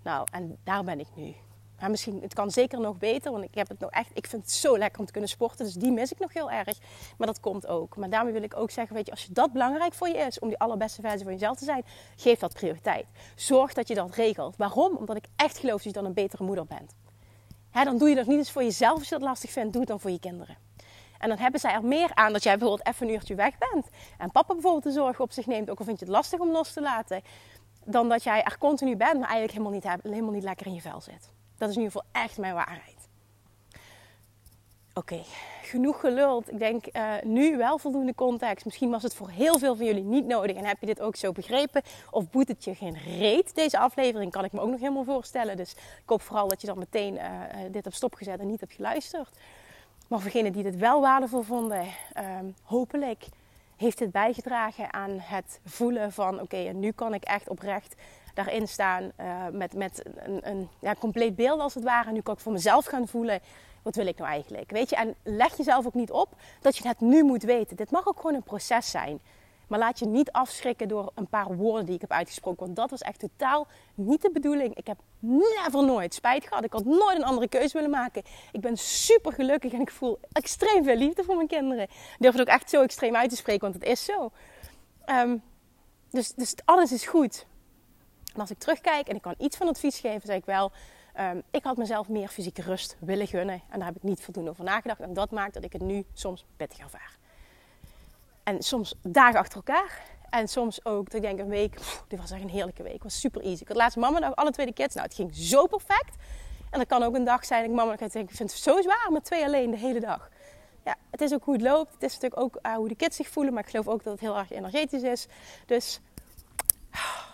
[0.02, 1.34] Nou, en daar ben ik nu.
[1.84, 4.42] Maar misschien, het kan zeker nog beter, want ik heb het nog echt, ik vind
[4.42, 6.78] het zo lekker om te kunnen sporten, dus die mis ik nog heel erg.
[7.18, 7.96] Maar dat komt ook.
[7.96, 10.38] Maar daarmee wil ik ook zeggen, weet je, als je dat belangrijk voor je is,
[10.38, 11.84] om die allerbeste versie van jezelf te zijn,
[12.16, 13.06] geef dat prioriteit.
[13.34, 14.56] Zorg dat je dat regelt.
[14.56, 14.96] Waarom?
[14.96, 16.94] Omdat ik echt geloof dat je dan een betere moeder bent.
[17.72, 19.90] Dan doe je dat niet eens voor jezelf als je dat lastig vindt, doe het
[19.90, 20.56] dan voor je kinderen.
[21.18, 23.88] En dan hebben zij er meer aan dat jij bijvoorbeeld even een uurtje weg bent.
[24.18, 26.50] En papa bijvoorbeeld de zorg op zich neemt, ook al vind je het lastig om
[26.50, 27.22] los te laten.
[27.84, 30.80] Dan dat jij er continu bent, maar eigenlijk helemaal niet, helemaal niet lekker in je
[30.80, 31.33] vel zit.
[31.64, 33.08] Dat is in ieder geval echt mijn waarheid.
[34.94, 35.22] Oké,
[35.62, 36.50] genoeg geluld.
[36.50, 38.64] Ik denk uh, nu wel voldoende context.
[38.64, 41.16] Misschien was het voor heel veel van jullie niet nodig en heb je dit ook
[41.16, 41.82] zo begrepen.
[42.10, 45.56] Of boet het je geen reet, deze aflevering, kan ik me ook nog helemaal voorstellen.
[45.56, 47.22] Dus ik hoop vooral dat je dan meteen uh,
[47.70, 49.38] dit hebt stopgezet en niet hebt geluisterd.
[50.08, 51.86] Maar voor degenen die dit wel waardevol vonden,
[52.38, 53.26] um, hopelijk
[53.76, 57.94] heeft dit bijgedragen aan het voelen van: oké, en nu kan ik echt oprecht
[58.34, 62.12] daarin staan uh, met, met een, een ja, compleet beeld als het ware.
[62.12, 63.40] Nu kan ik voor mezelf gaan voelen.
[63.82, 64.70] Wat wil ik nou eigenlijk?
[64.70, 66.28] Weet je, en leg jezelf ook niet op
[66.60, 67.76] dat je het nu moet weten.
[67.76, 69.20] Dit mag ook gewoon een proces zijn.
[69.68, 72.64] Maar laat je niet afschrikken door een paar woorden die ik heb uitgesproken.
[72.64, 74.74] Want dat was echt totaal niet de bedoeling.
[74.74, 76.64] Ik heb never nooit spijt gehad.
[76.64, 78.22] Ik had nooit een andere keuze willen maken.
[78.52, 81.82] Ik ben super gelukkig en ik voel extreem veel liefde voor mijn kinderen.
[81.82, 84.30] Ik durf het ook echt zo extreem uit te spreken, want het is zo.
[85.06, 85.42] Um,
[86.10, 87.46] dus, dus alles is goed.
[88.34, 90.72] En als ik terugkijk en ik kan iets van advies geven, zeg ik wel...
[91.20, 93.62] Um, ik had mezelf meer fysieke rust willen gunnen.
[93.68, 95.00] En daar heb ik niet voldoende over nagedacht.
[95.00, 97.16] En dat maakt dat ik het nu soms pittig ervaar.
[98.42, 100.02] En soms dagen achter elkaar.
[100.30, 101.78] En soms ook, dat ik denk een week,
[102.08, 102.92] dit was echt een heerlijke week.
[102.92, 103.62] Het was super easy.
[103.62, 104.94] Ik had laatst mama dag, alle twee de kids.
[104.94, 106.14] Nou, het ging zo perfect.
[106.70, 108.82] En dat kan ook een dag zijn dat ik mama denk, ik vind het zo
[108.82, 110.30] zwaar met twee alleen de hele dag.
[110.84, 111.92] Ja, het is ook hoe het loopt.
[111.92, 113.52] Het is natuurlijk ook uh, hoe de kids zich voelen.
[113.54, 115.26] Maar ik geloof ook dat het heel erg energetisch is.
[115.66, 116.00] Dus,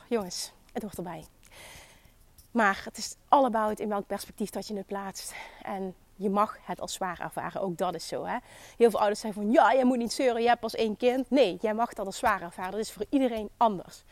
[0.09, 1.25] jongens, het hoort erbij.
[2.51, 5.35] Maar het is allemaal in welk perspectief dat je het plaatst.
[5.63, 7.61] En je mag het als zwaar ervaren.
[7.61, 8.25] Ook dat is zo.
[8.25, 8.37] Hè?
[8.77, 11.31] Heel veel ouders zeggen van ja, je moet niet zeuren, je hebt pas één kind.
[11.31, 12.71] Nee, jij mag dat als zwaar ervaren.
[12.71, 14.05] Dat is voor iedereen anders.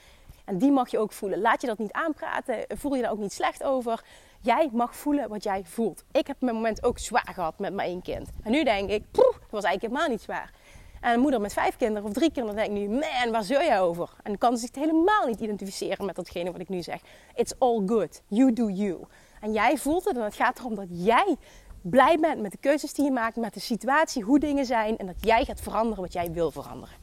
[0.44, 1.40] En die mag je ook voelen.
[1.40, 2.64] Laat je dat niet aanpraten.
[2.68, 4.04] Voel je daar ook niet slecht over.
[4.40, 6.04] Jij mag voelen wat jij voelt.
[6.12, 8.30] Ik heb mijn moment ook zwaar gehad met mijn één kind.
[8.42, 10.52] En nu denk ik, poeh, dat was eigenlijk helemaal niet zwaar.
[11.00, 13.80] En een moeder met vijf kinderen of drie kinderen denkt nu, man, waar zeur jij
[13.80, 14.10] over?
[14.22, 17.00] En kan zich helemaal niet identificeren met datgene wat ik nu zeg.
[17.34, 18.22] It's all good.
[18.26, 18.98] You do you.
[19.40, 21.36] En jij voelt het en het gaat erom dat jij
[21.82, 25.06] blij bent met de keuzes die je maakt, met de situatie, hoe dingen zijn en
[25.06, 26.94] dat jij gaat veranderen wat jij wil veranderen.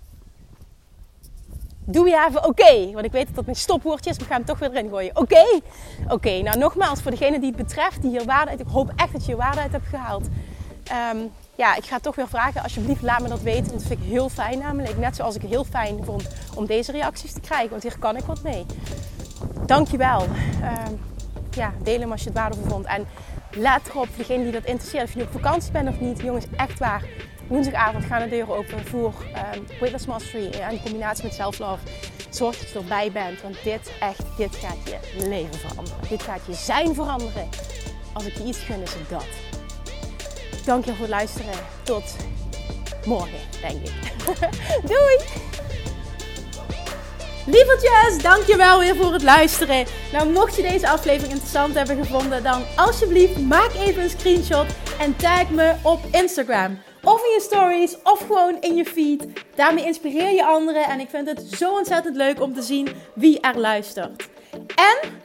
[1.87, 4.43] Doe je even oké, want ik weet dat dat mijn stopwoordje is, maar we gaan
[4.43, 5.17] hem toch weer erin gooien.
[5.17, 5.61] Oké?
[6.07, 9.11] Oké, nou nogmaals, voor degene die het betreft, die hier waarde uit, ik hoop echt
[9.11, 10.27] dat je je waarde uit hebt gehaald.
[11.13, 13.71] Um, ja, ik ga toch weer vragen, alsjeblieft laat me dat weten.
[13.71, 14.97] Dat vind ik heel fijn namelijk.
[14.97, 18.17] Net zoals ik het heel fijn vond om deze reacties te krijgen, want hier kan
[18.17, 18.65] ik wat mee.
[19.65, 20.21] Dankjewel.
[20.21, 20.99] Um,
[21.51, 22.85] ja, deel hem als je het waardevol vond.
[22.85, 23.07] En
[23.51, 26.21] let erop, degene die dat interesseert, of je op vakantie bent of niet.
[26.21, 27.03] Jongens, echt waar.
[27.47, 29.13] Woensdagavond gaan de deuren open voor
[29.55, 31.83] um, Weightless Mastery in combinatie met Self-Love.
[32.29, 35.99] Zorg dat je erbij bent, want dit, echt, dit gaat je leven veranderen.
[36.09, 37.49] Dit gaat je zijn veranderen.
[38.13, 39.25] Als ik je iets gun, is het dat.
[40.65, 41.53] Dank je voor het luisteren.
[41.83, 42.15] Tot
[43.05, 43.93] morgen, denk ik.
[44.91, 45.17] Doei!
[47.47, 49.85] Lievertjes, dankjewel weer voor het luisteren.
[50.11, 54.65] Nou, mocht je deze aflevering interessant hebben gevonden, dan alsjeblieft maak even een screenshot
[54.99, 56.79] en tag me op Instagram.
[57.03, 59.27] Of in je stories, of gewoon in je feed.
[59.55, 63.39] Daarmee inspireer je anderen en ik vind het zo ontzettend leuk om te zien wie
[63.39, 64.29] er luistert.
[64.75, 65.24] En